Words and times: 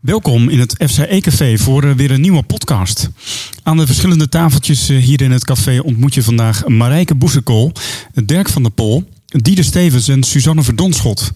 Welkom 0.00 0.48
in 0.48 0.60
het 0.60 0.84
FCE-café 0.86 1.58
voor 1.58 1.84
eh, 1.84 1.90
weer 1.90 2.10
een 2.10 2.20
nieuwe 2.20 2.42
podcast. 2.42 3.10
Aan 3.62 3.76
de 3.76 3.86
verschillende 3.86 4.28
tafeltjes 4.28 4.88
eh, 4.88 4.96
hier 4.96 5.20
in 5.22 5.30
het 5.30 5.44
café 5.44 5.80
ontmoet 5.80 6.14
je 6.14 6.22
vandaag 6.22 6.66
Marijke 6.66 7.14
Boesekool, 7.14 7.72
Dirk 8.24 8.48
van 8.48 8.62
der 8.62 8.72
Pol, 8.72 9.08
Diede 9.26 9.62
Stevens 9.62 10.08
en 10.08 10.22
Suzanne 10.22 10.62
Verdonschot. 10.62 11.32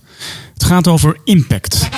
Het 0.54 0.64
gaat 0.64 0.88
over 0.88 1.20
impact. 1.24 1.88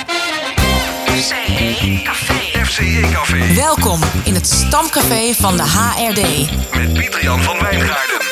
FCE 1.05 2.01
Café. 2.03 2.65
FCE 2.65 3.09
Café. 3.13 3.53
Welkom 3.53 3.99
in 4.23 4.33
het 4.33 4.47
stamcafé 4.47 5.33
van 5.33 5.57
de 5.57 5.63
HRD. 5.63 6.21
Met 6.75 6.93
Pieter-Jan 6.93 7.41
van 7.41 7.59
Wijngaarden. 7.59 8.26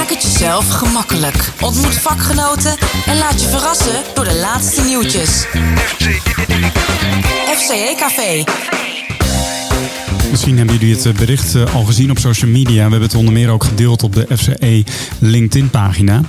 Maak 0.00 0.10
het 0.10 0.22
jezelf 0.22 0.68
gemakkelijk. 0.68 1.52
Ontmoet 1.60 1.94
vakgenoten 1.94 2.76
en 3.06 3.18
laat 3.18 3.42
je 3.42 3.48
verrassen 3.48 4.02
door 4.14 4.24
de 4.24 4.34
laatste 4.34 4.82
nieuwtjes. 4.82 5.46
FCE 7.56 7.94
Café. 7.96 8.44
Misschien 10.30 10.56
hebben 10.56 10.78
jullie 10.78 10.94
het 10.94 11.06
eh, 11.06 11.12
bericht 11.12 11.54
eh, 11.54 11.74
al 11.74 11.84
gezien 11.84 12.10
op 12.10 12.18
social 12.18 12.50
media. 12.50 12.74
We 12.74 12.80
hebben 12.80 13.02
het 13.02 13.14
onder 13.14 13.32
meer 13.32 13.50
ook 13.50 13.64
gedeeld 13.64 14.02
op 14.02 14.14
de 14.14 14.26
FCE 14.36 14.84
LinkedIn-pagina. 15.18 16.20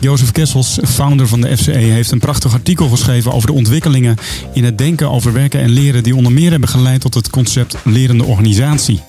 Jozef 0.00 0.32
Kessels, 0.32 0.78
founder 0.84 1.28
van 1.28 1.40
de 1.40 1.56
FCE, 1.56 1.72
heeft 1.72 2.10
een 2.10 2.18
prachtig 2.18 2.52
artikel 2.52 2.88
geschreven 2.88 3.32
over 3.32 3.46
de 3.46 3.54
ontwikkelingen 3.54 4.16
in 4.52 4.64
het 4.64 4.78
denken 4.78 5.10
over 5.10 5.32
werken 5.32 5.60
en 5.60 5.70
leren, 5.70 6.02
die 6.02 6.16
onder 6.16 6.32
meer 6.32 6.50
hebben 6.50 6.68
geleid 6.68 7.00
tot 7.00 7.14
het 7.14 7.30
concept 7.30 7.76
lerende 7.84 8.24
organisatie. 8.24 9.00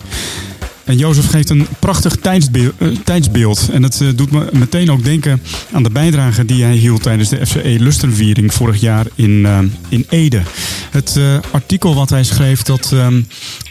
En 0.89 0.97
Jozef 0.97 1.29
geeft 1.29 1.49
een 1.49 1.67
prachtig 1.79 2.15
tijdsbeeld. 2.15 2.73
tijdsbeeld. 3.03 3.69
En 3.71 3.83
het 3.83 4.01
eh, 4.01 4.07
doet 4.15 4.31
me 4.31 4.49
meteen 4.51 4.91
ook 4.91 5.03
denken 5.03 5.41
aan 5.71 5.83
de 5.83 5.89
bijdrage 5.89 6.45
die 6.45 6.63
hij 6.63 6.75
hield 6.75 7.03
tijdens 7.03 7.29
de 7.29 7.45
FCE 7.45 7.75
Lustenviering 7.79 8.53
vorig 8.53 8.81
jaar 8.81 9.05
in, 9.15 9.45
eh, 9.45 9.59
in 9.89 10.05
Ede. 10.09 10.41
Het 10.89 11.15
eh, 11.17 11.37
artikel 11.51 11.95
wat 11.95 12.09
hij 12.09 12.23
schreef, 12.23 12.63
dat 12.63 12.93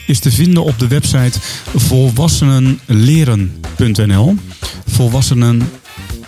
is 0.05 0.19
te 0.19 0.31
vinden 0.31 0.63
op 0.63 0.79
de 0.79 0.87
website 0.87 1.39
volwassenenleren.nl. 1.75 4.35
Volwassenen 4.87 5.69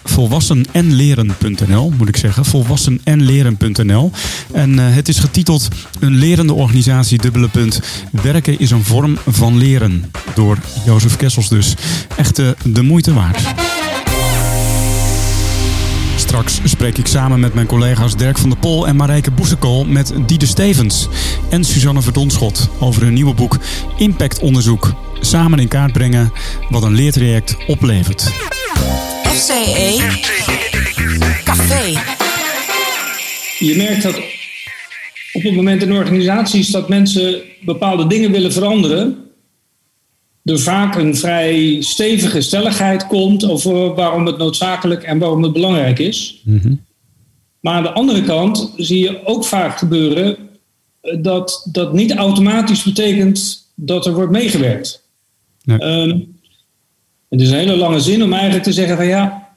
volwassenenleren.nl 0.03 1.93
moet 1.97 2.07
ik 2.07 2.17
zeggen. 2.17 2.45
Volwassenenleren.nl. 2.45 4.11
En 4.53 4.71
uh, 4.71 4.95
het 4.95 5.07
is 5.07 5.19
getiteld 5.19 5.67
Een 5.99 6.15
lerende 6.15 6.53
organisatie, 6.53 7.17
dubbele 7.17 7.47
punt. 7.47 7.81
Werken 8.11 8.59
is 8.59 8.71
een 8.71 8.83
vorm 8.83 9.17
van 9.27 9.57
leren. 9.57 10.11
Door 10.35 10.57
Jozef 10.85 11.15
Kessels 11.15 11.49
dus. 11.49 11.73
Echt 12.15 12.39
uh, 12.39 12.49
de 12.63 12.81
moeite 12.81 13.13
waard. 13.13 13.41
Straks 16.15 16.59
spreek 16.63 16.97
ik 16.97 17.07
samen 17.07 17.39
met 17.39 17.53
mijn 17.53 17.67
collega's 17.67 18.15
Dirk 18.15 18.37
van 18.37 18.49
der 18.49 18.59
Pol 18.59 18.87
en 18.87 18.95
Marijke 18.95 19.31
Boesekool 19.31 19.85
met 19.85 20.13
Diede 20.25 20.45
Stevens 20.45 21.07
en 21.49 21.63
Suzanne 21.63 22.01
Verdonschot 22.01 22.69
over 22.79 23.01
hun 23.01 23.13
nieuwe 23.13 23.33
boek 23.33 23.57
Impact 23.97 24.39
Onderzoek. 24.39 24.93
Samen 25.19 25.59
in 25.59 25.67
kaart 25.67 25.93
brengen 25.93 26.31
wat 26.69 26.83
een 26.83 26.93
leertraject 26.93 27.57
oplevert. 27.67 28.31
FCE 29.31 30.19
Café. 31.43 32.01
Je 33.65 33.75
merkt 33.75 34.03
dat 34.03 34.15
op 35.33 35.43
het 35.43 35.55
moment 35.55 35.81
in 35.81 35.93
organisaties 35.93 36.69
dat 36.69 36.89
mensen 36.89 37.41
bepaalde 37.61 38.07
dingen 38.07 38.31
willen 38.31 38.51
veranderen, 38.51 39.17
er 40.43 40.59
vaak 40.59 40.95
een 40.95 41.15
vrij 41.15 41.81
stevige 41.81 42.41
stelligheid 42.41 43.07
komt 43.07 43.49
over 43.49 43.95
waarom 43.95 44.25
het 44.25 44.37
noodzakelijk 44.37 45.03
en 45.03 45.19
waarom 45.19 45.43
het 45.43 45.53
belangrijk 45.53 45.99
is. 45.99 46.43
Maar 47.59 47.73
aan 47.73 47.83
de 47.83 47.93
andere 47.93 48.23
kant 48.23 48.73
zie 48.75 48.99
je 48.99 49.25
ook 49.25 49.45
vaak 49.45 49.77
gebeuren 49.77 50.37
dat 51.21 51.67
dat 51.71 51.93
niet 51.93 52.15
automatisch 52.15 52.83
betekent 52.83 53.69
dat 53.75 54.05
er 54.05 54.13
wordt 54.13 54.31
meegewerkt. 54.31 55.07
Nee. 55.63 55.77
Ehm, 55.79 56.19
het 57.31 57.41
is 57.41 57.49
een 57.49 57.57
hele 57.57 57.75
lange 57.75 57.99
zin 57.99 58.23
om 58.23 58.33
eigenlijk 58.33 58.63
te 58.63 58.73
zeggen 58.73 58.97
van 58.97 59.07
ja, 59.07 59.49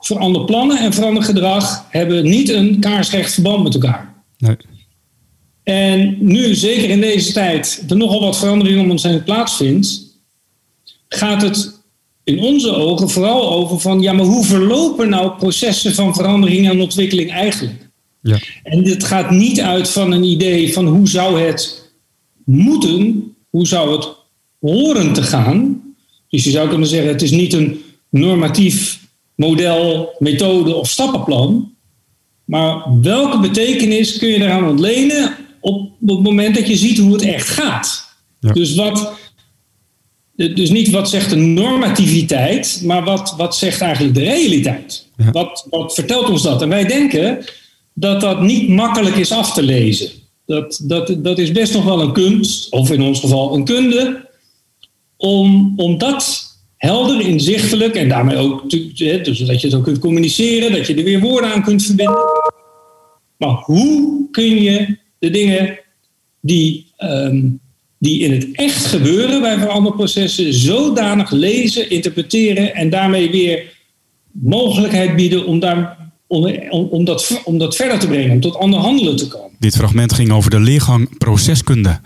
verander 0.00 0.44
plannen 0.44 0.78
en 0.78 0.92
verander 0.92 1.22
gedrag 1.22 1.86
hebben 1.90 2.24
niet 2.24 2.48
een 2.48 2.80
kaarsrecht 2.80 3.34
verband 3.34 3.62
met 3.62 3.74
elkaar. 3.74 4.14
Nee. 4.38 4.56
En 5.62 6.16
nu, 6.20 6.54
zeker 6.54 6.90
in 6.90 7.00
deze 7.00 7.32
tijd, 7.32 7.84
er 7.88 7.96
nogal 7.96 8.20
wat 8.20 8.38
verandering 8.38 8.80
om 8.80 8.90
ons 8.90 9.02
heen 9.02 9.22
plaatsvindt, 9.22 10.16
gaat 11.08 11.42
het 11.42 11.80
in 12.24 12.40
onze 12.40 12.74
ogen 12.74 13.08
vooral 13.08 13.52
over 13.52 13.80
van 13.80 14.00
ja, 14.00 14.12
maar 14.12 14.24
hoe 14.24 14.44
verlopen 14.44 15.08
nou 15.08 15.30
processen 15.38 15.94
van 15.94 16.14
verandering 16.14 16.68
en 16.68 16.80
ontwikkeling 16.80 17.30
eigenlijk? 17.30 17.88
Ja. 18.22 18.38
En 18.62 18.84
dit 18.84 19.04
gaat 19.04 19.30
niet 19.30 19.60
uit 19.60 19.90
van 19.90 20.12
een 20.12 20.24
idee 20.24 20.72
van 20.72 20.86
hoe 20.86 21.08
zou 21.08 21.40
het 21.40 21.92
moeten, 22.44 23.34
hoe 23.50 23.66
zou 23.66 23.96
het 23.96 24.08
horen 24.60 25.12
te 25.12 25.22
gaan. 25.22 25.87
Dus 26.28 26.44
je 26.44 26.50
zou 26.50 26.68
kunnen 26.68 26.88
zeggen, 26.88 27.12
het 27.12 27.22
is 27.22 27.30
niet 27.30 27.52
een 27.52 27.80
normatief 28.10 29.00
model, 29.34 30.14
methode 30.18 30.74
of 30.74 30.88
stappenplan. 30.88 31.72
Maar 32.44 33.00
welke 33.02 33.38
betekenis 33.38 34.18
kun 34.18 34.28
je 34.28 34.42
eraan 34.42 34.68
ontlenen 34.68 35.36
op 35.60 35.90
het 36.06 36.22
moment 36.22 36.54
dat 36.54 36.68
je 36.68 36.76
ziet 36.76 36.98
hoe 36.98 37.12
het 37.12 37.22
echt 37.22 37.48
gaat? 37.48 38.16
Ja. 38.40 38.52
Dus, 38.52 38.74
wat, 38.74 39.12
dus 40.34 40.70
niet 40.70 40.90
wat 40.90 41.10
zegt 41.10 41.30
de 41.30 41.36
normativiteit, 41.36 42.80
maar 42.84 43.04
wat, 43.04 43.34
wat 43.36 43.56
zegt 43.56 43.80
eigenlijk 43.80 44.14
de 44.14 44.22
realiteit? 44.22 45.06
Ja. 45.16 45.30
Wat, 45.30 45.66
wat 45.70 45.94
vertelt 45.94 46.30
ons 46.30 46.42
dat? 46.42 46.62
En 46.62 46.68
wij 46.68 46.84
denken 46.84 47.44
dat 47.92 48.20
dat 48.20 48.40
niet 48.40 48.68
makkelijk 48.68 49.16
is 49.16 49.32
af 49.32 49.52
te 49.52 49.62
lezen. 49.62 50.10
Dat, 50.46 50.80
dat, 50.82 51.14
dat 51.18 51.38
is 51.38 51.52
best 51.52 51.72
nog 51.72 51.84
wel 51.84 52.00
een 52.00 52.12
kunst, 52.12 52.70
of 52.70 52.90
in 52.90 53.02
ons 53.02 53.20
geval 53.20 53.54
een 53.54 53.64
kunde, 53.64 54.27
om, 55.18 55.72
om 55.76 55.98
dat 55.98 56.46
helder, 56.76 57.20
inzichtelijk 57.20 57.94
en 57.94 58.08
daarmee 58.08 58.36
ook, 58.36 58.70
dus 58.70 59.38
dat 59.38 59.60
je 59.60 59.66
het 59.66 59.74
ook 59.74 59.84
kunt 59.84 59.98
communiceren, 59.98 60.72
dat 60.72 60.86
je 60.86 60.94
er 60.94 61.04
weer 61.04 61.20
woorden 61.20 61.52
aan 61.52 61.62
kunt 61.62 61.82
verbinden. 61.82 62.24
Maar 63.36 63.54
hoe 63.54 64.28
kun 64.30 64.62
je 64.62 64.96
de 65.18 65.30
dingen 65.30 65.78
die, 66.40 66.86
ehm, 66.96 67.48
die 67.98 68.20
in 68.20 68.32
het 68.32 68.48
echt 68.52 68.86
gebeuren 68.86 69.40
bij 69.40 69.58
veranderprocessen 69.58 70.54
zodanig 70.54 71.30
lezen, 71.30 71.90
interpreteren 71.90 72.74
en 72.74 72.90
daarmee 72.90 73.30
weer 73.30 73.76
mogelijkheid 74.32 75.16
bieden 75.16 75.46
om, 75.46 75.58
daar, 75.58 76.07
om, 76.28 77.04
dat, 77.04 77.40
om 77.44 77.58
dat 77.58 77.76
verder 77.76 77.98
te 77.98 78.06
brengen, 78.06 78.30
om 78.30 78.40
tot 78.40 78.56
ander 78.56 78.80
handelen 78.80 79.16
te 79.16 79.28
komen? 79.28 79.48
Dit 79.58 79.76
fragment 79.76 80.12
ging 80.12 80.30
over 80.30 80.50
de 80.50 80.60
leergang 80.60 81.18
proceskunde, 81.18 82.00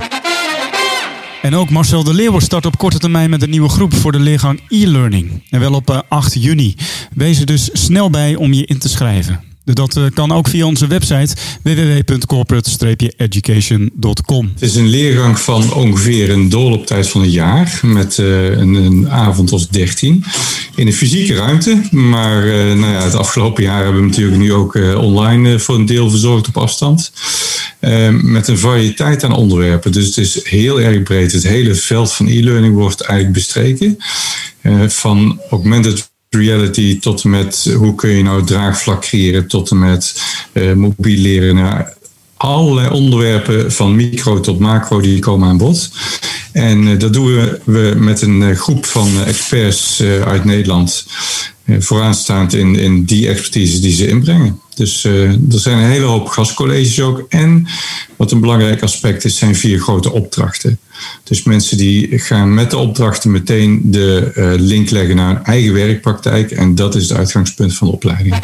En 1.42 1.54
ook 1.54 1.70
Marcel 1.70 2.04
de 2.04 2.14
Leeuwen 2.14 2.42
start 2.42 2.66
op 2.66 2.78
korte 2.78 2.98
termijn 2.98 3.30
met 3.30 3.42
een 3.42 3.50
nieuwe 3.50 3.68
groep 3.68 3.94
voor 3.94 4.12
de 4.12 4.20
leergang 4.20 4.60
e-learning. 4.68 5.42
En 5.50 5.60
wel 5.60 5.72
op 5.72 5.90
eh, 5.90 5.98
8 6.08 6.34
juni. 6.34 6.74
Wees 7.14 7.40
er 7.40 7.46
dus 7.46 7.70
snel 7.72 8.10
bij 8.10 8.34
om 8.34 8.52
je 8.52 8.66
in 8.66 8.78
te 8.78 8.88
schrijven. 8.88 9.40
Dat 9.64 9.96
eh, 9.96 10.04
kan 10.14 10.32
ook 10.32 10.48
via 10.48 10.66
onze 10.66 10.86
website 10.86 11.34
www.corporate-education.com. 11.62 14.50
Het 14.52 14.62
is 14.62 14.74
een 14.74 14.88
leergang 14.88 15.38
van 15.38 15.72
ongeveer 15.72 16.30
een 16.30 16.48
doorlooptijd 16.48 17.08
van 17.08 17.22
een 17.22 17.30
jaar. 17.30 17.80
Met 17.82 18.18
eh, 18.18 18.50
een, 18.50 18.74
een 18.74 19.10
avond 19.10 19.52
of 19.52 19.66
dertien. 19.66 20.24
In 20.74 20.86
een 20.86 20.92
fysieke 20.92 21.34
ruimte. 21.34 21.80
Maar 21.90 22.46
eh, 22.46 22.78
nou 22.78 22.92
ja, 22.92 23.02
het 23.02 23.14
afgelopen 23.14 23.62
jaar 23.62 23.84
hebben 23.84 24.00
we 24.00 24.08
natuurlijk 24.08 24.36
nu 24.36 24.52
ook 24.52 24.74
eh, 24.74 25.02
online 25.02 25.52
eh, 25.52 25.58
voor 25.58 25.74
een 25.74 25.86
deel 25.86 26.10
verzorgd 26.10 26.48
op 26.48 26.56
afstand. 26.56 27.12
Eh, 27.82 28.08
met 28.08 28.48
een 28.48 28.58
variëteit 28.58 29.24
aan 29.24 29.34
onderwerpen. 29.34 29.92
Dus 29.92 30.06
het 30.06 30.16
is 30.16 30.44
heel 30.44 30.80
erg 30.80 31.02
breed. 31.02 31.32
Het 31.32 31.42
hele 31.42 31.74
veld 31.74 32.12
van 32.12 32.26
e-learning 32.26 32.74
wordt 32.74 33.00
eigenlijk 33.00 33.38
bestreken. 33.38 33.98
Eh, 34.60 34.88
van 34.88 35.40
augmented 35.50 36.10
reality 36.30 37.00
tot 37.00 37.24
en 37.24 37.30
met 37.30 37.74
hoe 37.76 37.94
kun 37.94 38.10
je 38.10 38.22
nou 38.22 38.44
draagvlak 38.44 39.00
creëren, 39.00 39.46
tot 39.46 39.70
en 39.70 39.78
met 39.78 40.22
eh, 40.52 40.72
mobiel 40.72 41.18
leren. 41.18 41.54
Nou, 41.54 41.84
allerlei 42.36 42.88
onderwerpen 42.88 43.72
van 43.72 43.96
micro 43.96 44.40
tot 44.40 44.58
macro 44.58 45.00
die 45.00 45.18
komen 45.18 45.48
aan 45.48 45.56
bod. 45.56 45.90
En 46.52 46.88
eh, 46.88 46.98
dat 46.98 47.12
doen 47.12 47.58
we, 47.64 47.94
met 47.96 48.22
een 48.22 48.56
groep 48.56 48.86
van 48.86 49.24
experts 49.24 50.02
uit 50.02 50.44
Nederland. 50.44 51.06
Eh, 51.64 51.76
vooraanstaand 51.78 52.52
in, 52.54 52.76
in 52.76 53.04
die 53.04 53.28
expertise 53.28 53.80
die 53.80 53.92
ze 53.92 54.08
inbrengen. 54.08 54.60
Dus 54.74 55.04
eh, 55.04 55.30
er 55.30 55.38
zijn 55.48 55.78
een 55.78 55.90
hele 55.90 56.04
hoop 56.04 56.28
gastcolleges 56.28 57.00
ook. 57.00 57.26
En 57.28 57.66
wat 58.16 58.32
een 58.32 58.40
belangrijk 58.40 58.82
aspect 58.82 59.24
is, 59.24 59.36
zijn 59.36 59.54
vier 59.56 59.78
grote 59.78 60.12
opdrachten. 60.12 60.78
Dus 61.24 61.42
mensen 61.42 61.76
die 61.76 62.18
gaan 62.18 62.54
met 62.54 62.70
de 62.70 62.76
opdrachten 62.76 63.30
meteen 63.30 63.80
de 63.84 64.32
eh, 64.34 64.52
link 64.56 64.90
leggen 64.90 65.16
naar 65.16 65.34
hun 65.34 65.44
eigen 65.44 65.72
werkpraktijk. 65.72 66.50
En 66.50 66.74
dat 66.74 66.94
is 66.94 67.08
het 67.08 67.18
uitgangspunt 67.18 67.74
van 67.74 67.86
de 67.86 67.92
opleiding. 67.92 68.34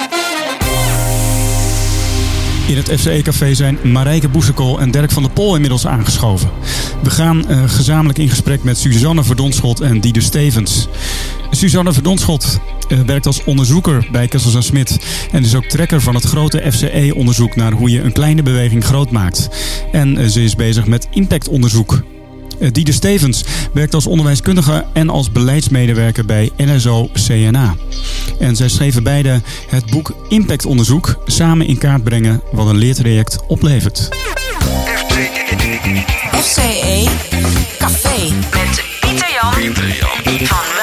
In 2.68 2.76
het 2.76 3.00
FCE-café 3.00 3.54
zijn 3.54 3.78
Marijke 3.82 4.28
Boesekool 4.28 4.80
en 4.80 4.90
Dirk 4.90 5.10
van 5.10 5.22
der 5.22 5.32
Pol 5.32 5.54
inmiddels 5.54 5.86
aangeschoven. 5.86 6.50
We 7.02 7.10
gaan 7.10 7.44
uh, 7.50 7.62
gezamenlijk 7.66 8.18
in 8.18 8.28
gesprek 8.28 8.62
met 8.62 8.78
Suzanne 8.78 9.24
Verdonschot 9.24 9.80
en 9.80 10.00
Diede 10.00 10.20
Stevens. 10.20 10.88
Suzanne 11.50 11.92
Verdonschot 11.92 12.58
uh, 12.88 13.00
werkt 13.00 13.26
als 13.26 13.44
onderzoeker 13.44 14.08
bij 14.12 14.28
Kessels 14.28 14.66
Smit 14.66 14.98
en 15.32 15.44
is 15.44 15.54
ook 15.54 15.64
trekker 15.64 16.00
van 16.00 16.14
het 16.14 16.24
grote 16.24 16.72
FCE-onderzoek 16.72 17.56
naar 17.56 17.72
hoe 17.72 17.90
je 17.90 18.00
een 18.00 18.12
kleine 18.12 18.42
beweging 18.42 18.84
groot 18.84 19.10
maakt. 19.10 19.48
En 19.92 20.20
uh, 20.20 20.26
ze 20.26 20.42
is 20.42 20.54
bezig 20.54 20.86
met 20.86 21.08
impactonderzoek. 21.10 22.02
Uh, 22.60 22.68
Diede 22.72 22.92
Stevens 22.92 23.44
werkt 23.72 23.94
als 23.94 24.06
onderwijskundige 24.06 24.86
en 24.92 25.10
als 25.10 25.32
beleidsmedewerker 25.32 26.24
bij 26.24 26.50
NSO 26.56 27.10
CNA. 27.12 27.76
En 28.38 28.56
zij 28.56 28.68
schreven 28.68 29.02
beide 29.02 29.40
het 29.68 29.90
boek 29.90 30.26
Impactonderzoek 30.28 31.22
samen 31.26 31.66
in 31.66 31.78
kaart 31.78 32.04
brengen 32.04 32.42
wat 32.52 32.66
een 32.66 32.76
leertraject 32.76 33.38
oplevert. 33.46 34.08
FCE 36.32 37.08
Café 37.78 38.32
met 38.52 38.84
Pieter 39.00 39.28
Jan, 39.40 39.74
van. 40.46 40.77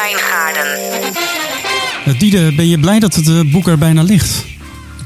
Ben 2.35 2.67
je 2.67 2.79
blij 2.79 2.99
dat 2.99 3.13
het 3.13 3.27
uh, 3.27 3.51
boek 3.51 3.67
er 3.67 3.77
bijna 3.77 4.01
ligt? 4.01 4.45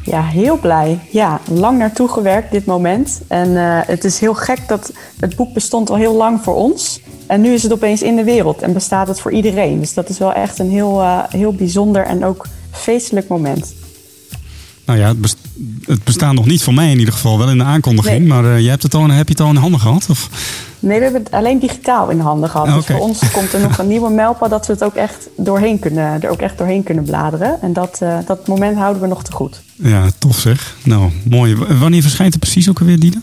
Ja, 0.03 0.23
heel 0.23 0.57
blij. 0.57 0.99
Ja, 1.09 1.39
lang 1.51 1.77
naartoe 1.77 2.07
gewerkt 2.07 2.51
dit 2.51 2.65
moment. 2.65 3.21
En 3.27 3.49
uh, 3.49 3.79
het 3.85 4.03
is 4.03 4.19
heel 4.19 4.33
gek 4.33 4.67
dat 4.67 4.93
het 5.19 5.35
boek 5.35 5.53
bestond 5.53 5.89
al 5.89 5.95
heel 5.95 6.15
lang 6.15 6.41
voor 6.43 6.55
ons. 6.55 7.01
En 7.27 7.41
nu 7.41 7.53
is 7.53 7.63
het 7.63 7.73
opeens 7.73 8.01
in 8.01 8.15
de 8.15 8.23
wereld 8.23 8.61
en 8.61 8.73
bestaat 8.73 9.07
het 9.07 9.19
voor 9.19 9.31
iedereen. 9.31 9.79
Dus 9.79 9.93
dat 9.93 10.09
is 10.09 10.17
wel 10.17 10.33
echt 10.33 10.59
een 10.59 10.69
heel, 10.69 11.01
uh, 11.01 11.23
heel 11.29 11.53
bijzonder 11.53 12.05
en 12.05 12.25
ook 12.25 12.47
feestelijk 12.71 13.27
moment. 13.27 13.73
Nou 14.89 15.01
ja, 15.01 15.07
het, 15.07 15.21
best 15.21 15.38
het 15.86 16.03
bestaat 16.03 16.33
nog 16.33 16.45
niet 16.45 16.63
voor 16.63 16.74
mij 16.74 16.91
in 16.91 17.00
ieder 17.00 17.13
geval, 17.13 17.38
wel 17.38 17.50
in 17.50 17.57
de 17.57 17.63
aankondiging. 17.63 18.19
Nee. 18.19 18.27
Maar 18.27 18.44
uh, 18.44 18.59
je 18.59 18.69
hebt 18.69 18.83
het 18.83 18.94
al, 18.95 19.09
heb 19.09 19.25
je 19.27 19.31
het 19.31 19.41
al 19.41 19.50
in 19.50 19.56
handen 19.56 19.80
gehad? 19.80 20.06
Of? 20.09 20.30
Nee, 20.80 20.97
we 20.97 21.03
hebben 21.03 21.24
het 21.24 21.31
alleen 21.31 21.59
digitaal 21.59 22.09
in 22.09 22.19
handen 22.19 22.50
gehad. 22.50 22.68
Ah, 22.68 22.75
Dus 22.75 22.86
voor 22.86 23.00
ons 23.00 23.31
komt 23.31 23.53
er 23.53 23.59
nog 23.59 23.77
een 23.77 23.88
nieuwe 23.94 24.09
mijlpaal 24.09 24.50
dat 24.50 24.68
we 24.68 24.74
het 24.74 24.83
ook 24.83 24.95
echt 24.95 25.27
doorheen 25.38 25.80
kunnen, 25.80 26.21
er 26.21 26.30
ook 26.30 26.39
echt 26.41 26.57
doorheen 26.57 26.83
kunnen 26.83 27.03
bladeren. 27.03 27.62
En 27.62 27.74
dat, 27.74 28.00
uh, 28.03 28.18
dat 28.25 28.47
moment 28.47 28.77
houden 28.77 29.01
we 29.01 29.07
nog 29.07 29.24
te 29.24 29.31
goed. 29.31 29.62
Ja, 29.75 30.06
tof 30.18 30.39
zeg. 30.39 30.75
Nou, 30.83 31.12
mooi. 31.30 31.56
W- 31.56 31.80
Wanneer 31.80 32.01
verschijnt 32.01 32.33
het 32.33 32.42
precies 32.42 32.69
ook 32.69 32.80
alweer, 32.80 33.00
Diede? 33.00 33.21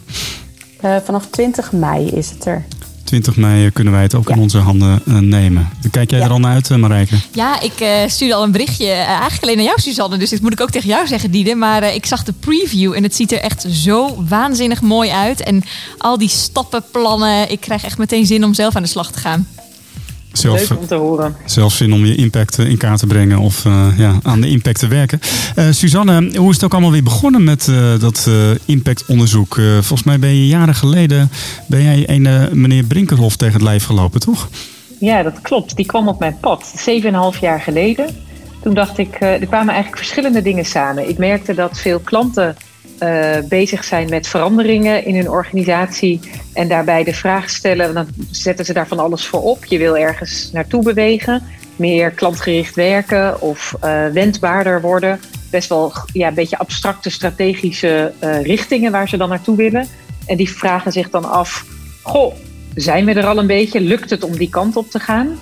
Uh, 0.84 0.96
vanaf 1.04 1.26
20 1.30 1.72
mei 1.72 2.06
is 2.08 2.30
het 2.30 2.44
er. 2.46 2.64
20 3.06 3.36
mei 3.36 3.70
kunnen 3.70 3.92
wij 3.92 4.02
het 4.02 4.14
ook 4.14 4.28
Ja. 4.28 4.34
in 4.34 4.40
onze 4.40 4.58
handen 4.58 5.00
uh, 5.04 5.18
nemen. 5.18 5.68
Kijk 5.90 6.10
jij 6.10 6.18
Ja. 6.18 6.24
er 6.24 6.30
al 6.30 6.38
naar 6.38 6.52
uit, 6.54 6.70
uh, 6.70 6.78
Marijke? 6.78 7.16
Ja, 7.32 7.60
ik 7.60 7.80
eh, 7.80 7.88
stuurde 8.06 8.34
al 8.34 8.42
een 8.42 8.50
berichtje. 8.50 8.84
eh, 8.86 9.08
eigenlijk 9.08 9.42
alleen 9.42 9.56
naar 9.56 9.64
jou, 9.64 9.80
Suzanne. 9.80 10.16
Dus 10.16 10.30
dit 10.30 10.42
moet 10.42 10.52
ik 10.52 10.60
ook 10.60 10.70
tegen 10.70 10.88
jou 10.88 11.06
zeggen, 11.06 11.30
Diede. 11.30 11.54
Maar 11.54 11.82
eh, 11.82 11.94
ik 11.94 12.06
zag 12.06 12.24
de 12.24 12.32
preview 12.32 12.92
en 12.94 13.02
het 13.02 13.14
ziet 13.16 13.32
er 13.32 13.40
echt 13.40 13.66
zo 13.70 14.24
waanzinnig 14.28 14.80
mooi 14.82 15.10
uit. 15.10 15.42
En 15.42 15.62
al 15.98 16.18
die 16.18 16.28
stappenplannen. 16.28 17.50
Ik 17.50 17.60
krijg 17.60 17.84
echt 17.84 17.98
meteen 17.98 18.26
zin 18.26 18.44
om 18.44 18.54
zelf 18.54 18.76
aan 18.76 18.82
de 18.82 18.88
slag 18.88 19.10
te 19.12 19.18
gaan. 19.18 19.46
Zelf, 20.36 20.68
Leuk 20.68 20.78
om 20.78 20.86
te 20.86 20.94
horen. 20.94 21.36
zelfs 21.44 21.76
zin 21.76 21.92
om 21.92 22.04
je 22.04 22.14
impact 22.14 22.58
eh, 22.58 22.68
in 22.68 22.76
kaart 22.76 22.98
te 22.98 23.06
brengen 23.06 23.38
of 23.38 23.64
uh, 23.64 23.86
ja, 23.96 24.18
aan 24.22 24.40
de 24.40 24.48
impact 24.48 24.78
te 24.78 24.86
werken. 24.86 25.20
Uh, 25.58 25.64
Suzanne, 25.70 26.38
hoe 26.38 26.48
is 26.48 26.54
het 26.54 26.64
ook 26.64 26.72
allemaal 26.72 26.90
weer 26.90 27.02
begonnen 27.02 27.44
met 27.44 27.66
uh, 27.66 27.98
dat 27.98 28.30
impactonderzoek? 28.64 29.54
volgens 29.54 30.02
mij 30.02 30.18
ben 30.18 30.28
je 30.28 30.46
jaren 30.46 30.74
geleden 30.74 31.30
ben 31.66 31.82
jij 31.82 32.04
een 32.08 32.60
meneer 32.60 32.84
Brinkerhof 32.84 33.36
tegen 33.36 33.54
het 33.54 33.62
lijf 33.62 33.84
gelopen, 33.84 34.20
toch? 34.20 34.48
Ja, 35.00 35.22
dat 35.22 35.40
klopt. 35.40 35.76
Die 35.76 35.86
kwam 35.86 36.08
op 36.08 36.18
mijn 36.18 36.36
pad, 36.40 36.74
7,5 37.34 37.40
jaar 37.40 37.60
geleden. 37.60 38.06
Toen 38.62 38.74
dacht 38.74 38.98
ik, 38.98 39.20
er 39.20 39.46
kwamen 39.46 39.74
eigenlijk 39.74 39.96
verschillende 39.96 40.42
dingen 40.42 40.64
samen. 40.64 41.08
Ik 41.08 41.18
merkte 41.18 41.54
dat 41.54 41.78
veel 41.78 41.98
klanten 41.98 42.56
uh, 43.02 43.36
bezig 43.48 43.84
zijn 43.84 44.08
met 44.08 44.26
veranderingen 44.26 45.04
in 45.04 45.14
hun 45.14 45.30
organisatie. 45.30 46.20
En 46.52 46.68
daarbij 46.68 47.04
de 47.04 47.14
vraag 47.14 47.50
stellen, 47.50 47.94
dan 47.94 48.06
zetten 48.30 48.64
ze 48.64 48.72
daar 48.72 48.86
van 48.86 48.98
alles 48.98 49.26
voor 49.26 49.42
op. 49.42 49.64
Je 49.64 49.78
wil 49.78 49.96
ergens 49.96 50.50
naartoe 50.52 50.82
bewegen, 50.82 51.42
meer 51.76 52.10
klantgericht 52.10 52.74
werken 52.74 53.40
of 53.40 53.74
uh, 53.84 54.06
wendbaarder 54.06 54.80
worden. 54.80 55.20
Best 55.50 55.68
wel 55.68 55.92
ja, 56.12 56.28
een 56.28 56.34
beetje 56.34 56.58
abstracte 56.58 57.10
strategische 57.10 58.12
uh, 58.24 58.42
richtingen 58.42 58.92
waar 58.92 59.08
ze 59.08 59.16
dan 59.16 59.28
naartoe 59.28 59.56
willen. 59.56 59.86
En 60.26 60.36
die 60.36 60.50
vragen 60.50 60.92
zich 60.92 61.10
dan 61.10 61.24
af, 61.24 61.64
goh, 62.02 62.34
zijn 62.74 63.04
we 63.04 63.12
er 63.12 63.26
al 63.26 63.38
een 63.38 63.46
beetje? 63.46 63.80
Lukt 63.80 64.10
het 64.10 64.24
om 64.24 64.36
die 64.36 64.48
kant 64.50 64.76
op 64.76 64.90
te 64.90 64.98
gaan? 64.98 65.38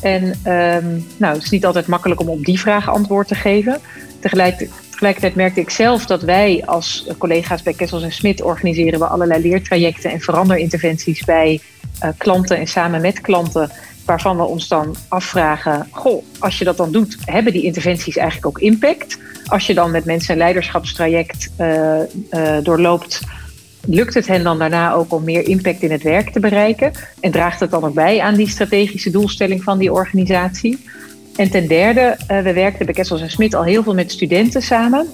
En 0.00 0.24
um, 0.24 1.06
nou, 1.16 1.34
het 1.34 1.42
is 1.42 1.50
niet 1.50 1.66
altijd 1.66 1.86
makkelijk 1.86 2.20
om 2.20 2.28
op 2.28 2.44
die 2.44 2.60
vraag 2.60 2.88
antwoord 2.88 3.28
te 3.28 3.34
geven. 3.34 3.80
Tegelijk, 4.20 4.68
tegelijkertijd 4.98 5.34
merkte 5.34 5.60
ik 5.60 5.70
zelf 5.70 6.06
dat 6.06 6.22
wij 6.22 6.62
als 6.66 7.06
collega's 7.18 7.62
bij 7.62 7.72
Kessels 7.72 8.02
en 8.02 8.12
Smit 8.12 8.42
organiseren 8.42 8.98
we 8.98 9.06
allerlei 9.06 9.42
leertrajecten 9.42 10.10
en 10.10 10.20
veranderinterventies 10.20 11.24
bij 11.24 11.60
uh, 12.04 12.08
klanten 12.16 12.56
en 12.56 12.66
samen 12.66 13.00
met 13.00 13.20
klanten. 13.20 13.70
Waarvan 14.04 14.36
we 14.36 14.42
ons 14.42 14.68
dan 14.68 14.96
afvragen: 15.08 15.88
Goh, 15.90 16.24
als 16.38 16.58
je 16.58 16.64
dat 16.64 16.76
dan 16.76 16.92
doet, 16.92 17.16
hebben 17.24 17.52
die 17.52 17.62
interventies 17.62 18.16
eigenlijk 18.16 18.46
ook 18.46 18.58
impact? 18.58 19.18
Als 19.46 19.66
je 19.66 19.74
dan 19.74 19.90
met 19.90 20.04
mensen 20.04 20.32
een 20.32 20.38
leiderschapstraject 20.38 21.50
uh, 21.60 21.98
uh, 22.30 22.56
doorloopt, 22.62 23.20
lukt 23.86 24.14
het 24.14 24.26
hen 24.26 24.44
dan 24.44 24.58
daarna 24.58 24.92
ook 24.92 25.12
om 25.12 25.24
meer 25.24 25.48
impact 25.48 25.82
in 25.82 25.90
het 25.90 26.02
werk 26.02 26.30
te 26.30 26.40
bereiken? 26.40 26.92
En 27.20 27.30
draagt 27.30 27.60
het 27.60 27.70
dan 27.70 27.84
ook 27.84 27.94
bij 27.94 28.20
aan 28.20 28.34
die 28.34 28.48
strategische 28.48 29.10
doelstelling 29.10 29.62
van 29.62 29.78
die 29.78 29.92
organisatie? 29.92 30.84
En 31.38 31.50
ten 31.50 31.68
derde, 31.68 32.16
uh, 32.30 32.42
we 32.42 32.52
werkten 32.52 32.86
bij 32.86 32.94
Kessels 32.94 33.20
en 33.20 33.30
Smit 33.30 33.54
al 33.54 33.64
heel 33.64 33.82
veel 33.82 33.94
met 33.94 34.12
studenten 34.12 34.62
samen. 34.62 35.08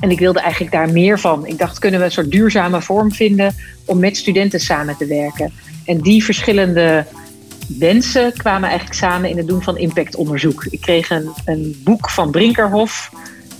En 0.00 0.10
ik 0.10 0.18
wilde 0.18 0.40
eigenlijk 0.40 0.72
daar 0.72 0.92
meer 0.92 1.18
van. 1.18 1.46
Ik 1.46 1.58
dacht, 1.58 1.78
kunnen 1.78 2.00
we 2.00 2.06
een 2.06 2.12
soort 2.12 2.30
duurzame 2.30 2.82
vorm 2.82 3.12
vinden 3.12 3.54
om 3.84 3.98
met 3.98 4.16
studenten 4.16 4.60
samen 4.60 4.96
te 4.96 5.06
werken? 5.06 5.52
En 5.84 6.00
die 6.00 6.24
verschillende 6.24 7.04
wensen 7.78 8.32
kwamen 8.32 8.68
eigenlijk 8.68 8.98
samen 8.98 9.30
in 9.30 9.36
het 9.36 9.46
doen 9.46 9.62
van 9.62 9.78
impactonderzoek. 9.78 10.66
Ik 10.70 10.80
kreeg 10.80 11.10
een, 11.10 11.30
een 11.44 11.80
boek 11.84 12.10
van 12.10 12.30
Brinkerhof 12.30 13.10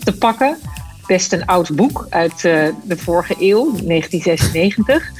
te 0.04 0.12
pakken 0.12 0.58
best 1.06 1.32
een 1.32 1.46
oud 1.46 1.76
boek 1.76 2.06
uit 2.10 2.44
uh, 2.44 2.68
de 2.84 2.96
vorige 2.96 3.34
eeuw, 3.38 3.62
1996. 3.64 5.12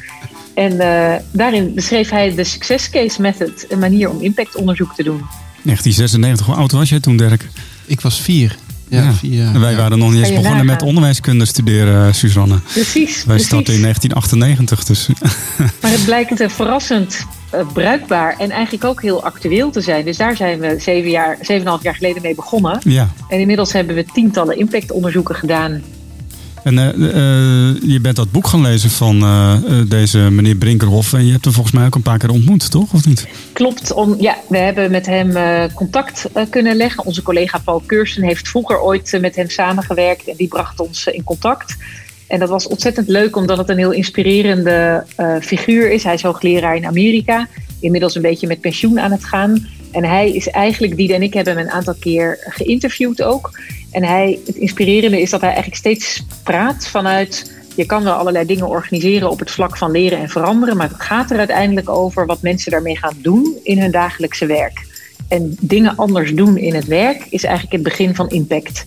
En 0.55 0.73
uh, 0.73 1.15
daarin 1.33 1.75
beschreef 1.75 2.11
hij 2.11 2.35
de 2.35 2.45
Success 2.45 2.91
Case 2.91 3.21
Method, 3.21 3.67
een 3.69 3.79
manier 3.79 4.11
om 4.11 4.21
impactonderzoek 4.21 4.95
te 4.95 5.03
doen. 5.03 5.23
1996, 5.65 6.47
hoe 6.47 6.55
oud 6.55 6.73
was 6.73 6.89
je 6.89 7.01
toen, 7.01 7.17
Dirk? 7.17 7.49
Ik 7.87 8.01
was 8.01 8.21
vier. 8.21 8.57
Ja, 8.89 9.03
ja. 9.03 9.13
Vier, 9.13 9.45
en 9.47 9.61
wij 9.61 9.71
ja. 9.71 9.77
waren 9.77 9.99
nog 9.99 10.13
niet 10.13 10.25
eens 10.25 10.35
begonnen 10.35 10.67
met 10.67 10.83
onderwijskunde 10.83 11.45
studeren, 11.45 12.15
Suzanne. 12.15 12.59
Precies. 12.73 13.25
Wij 13.25 13.39
startten 13.39 13.75
in 13.75 13.81
1998, 13.81 14.85
dus. 14.85 15.09
maar 15.83 15.91
het 15.91 16.05
blijkt 16.05 16.41
uh, 16.41 16.49
verrassend 16.49 17.27
uh, 17.55 17.61
bruikbaar 17.73 18.37
en 18.39 18.51
eigenlijk 18.51 18.85
ook 18.85 19.03
heel 19.03 19.25
actueel 19.25 19.71
te 19.71 19.81
zijn. 19.81 20.05
Dus 20.05 20.17
daar 20.17 20.37
zijn 20.37 20.59
we 20.59 20.77
zeven 20.79 21.11
jaar, 21.11 21.37
zeven 21.41 21.63
en 21.63 21.69
half 21.69 21.83
jaar 21.83 21.95
geleden 21.95 22.23
mee 22.23 22.35
begonnen. 22.35 22.81
Ja. 22.83 23.09
En 23.29 23.41
inmiddels 23.41 23.73
hebben 23.73 23.95
we 23.95 24.05
tientallen 24.13 24.59
impactonderzoeken 24.59 25.35
gedaan. 25.35 25.83
En 26.65 26.75
uh, 26.75 26.97
uh, 26.97 27.13
je 27.93 27.99
bent 28.03 28.17
dat 28.17 28.31
boek 28.31 28.47
gaan 28.47 28.61
lezen 28.61 28.91
van 28.91 29.23
uh, 29.23 29.57
deze 29.89 30.19
meneer 30.19 30.55
Brinkerhoff. 30.57 31.13
En 31.13 31.27
je 31.27 31.33
hebt 31.33 31.45
hem 31.45 31.55
volgens 31.55 31.75
mij 31.75 31.87
ook 31.87 31.95
een 31.95 32.03
paar 32.03 32.19
keer 32.19 32.31
ontmoet, 32.31 32.71
toch? 32.71 32.93
Of 32.93 33.07
niet? 33.07 33.27
Klopt. 33.53 33.95
Ja, 34.19 34.37
we 34.49 34.59
hebben 34.59 34.91
met 34.91 35.07
hem 35.07 35.33
contact 35.75 36.29
kunnen 36.51 36.77
leggen. 36.77 37.05
Onze 37.05 37.23
collega 37.23 37.59
Paul 37.59 37.83
Keursen 37.87 38.23
heeft 38.23 38.49
vroeger 38.49 38.81
ooit 38.81 39.19
met 39.21 39.37
hem 39.37 39.51
samengewerkt. 39.51 40.29
En 40.29 40.37
die 40.37 40.49
bracht 40.49 40.81
ons 40.81 41.07
in 41.07 41.25
contact. 41.25 41.77
En 42.27 42.39
dat 42.39 42.49
was 42.49 42.67
ontzettend 42.67 43.09
leuk, 43.09 43.37
omdat 43.37 43.59
het 43.59 43.69
een 43.69 43.79
heel 43.79 43.93
inspirerende 43.93 45.05
figuur 45.41 45.91
is. 45.91 46.05
Hij 46.05 46.15
is 46.15 46.23
hoogleraar 46.23 46.77
in 46.77 46.87
Amerika. 46.87 47.49
Inmiddels 47.81 48.15
een 48.15 48.23
beetje 48.23 48.47
met 48.47 48.61
pensioen 48.61 49.01
aan 49.01 49.13
het 49.13 49.25
gaan. 49.25 49.67
En 49.95 50.05
hij 50.05 50.33
is 50.33 50.49
eigenlijk, 50.49 50.97
die 50.97 51.15
en 51.15 51.23
ik 51.23 51.35
hebben 51.35 51.57
hem 51.57 51.67
een 51.67 51.73
aantal 51.73 51.95
keer 52.01 52.39
geïnterviewd 52.41 53.23
ook. 53.23 53.59
En 53.91 54.05
hij, 54.05 54.39
het 54.47 54.57
inspirerende 54.57 55.21
is 55.21 55.31
dat 55.31 55.41
hij 55.41 55.51
eigenlijk 55.51 55.79
steeds 55.79 56.25
praat 56.43 56.87
vanuit... 56.87 57.53
je 57.75 57.87
kan 57.87 58.03
wel 58.03 58.15
allerlei 58.15 58.47
dingen 58.47 58.69
organiseren 58.69 59.31
op 59.31 59.39
het 59.39 59.51
vlak 59.51 59.77
van 59.77 59.91
leren 59.91 60.19
en 60.19 60.29
veranderen... 60.29 60.77
maar 60.77 60.89
het 60.89 61.03
gaat 61.03 61.31
er 61.31 61.39
uiteindelijk 61.39 61.89
over 61.89 62.27
wat 62.27 62.43
mensen 62.43 62.71
daarmee 62.71 62.97
gaan 62.97 63.17
doen 63.23 63.57
in 63.63 63.81
hun 63.81 63.91
dagelijkse 63.91 64.47
werk. 64.47 64.87
En 65.29 65.57
dingen 65.61 65.97
anders 65.97 66.35
doen 66.35 66.57
in 66.57 66.75
het 66.75 66.87
werk 66.87 67.27
is 67.31 67.45
eigenlijk 67.45 67.75
het 67.75 67.83
begin 67.83 68.15
van 68.15 68.29
impact. 68.29 68.87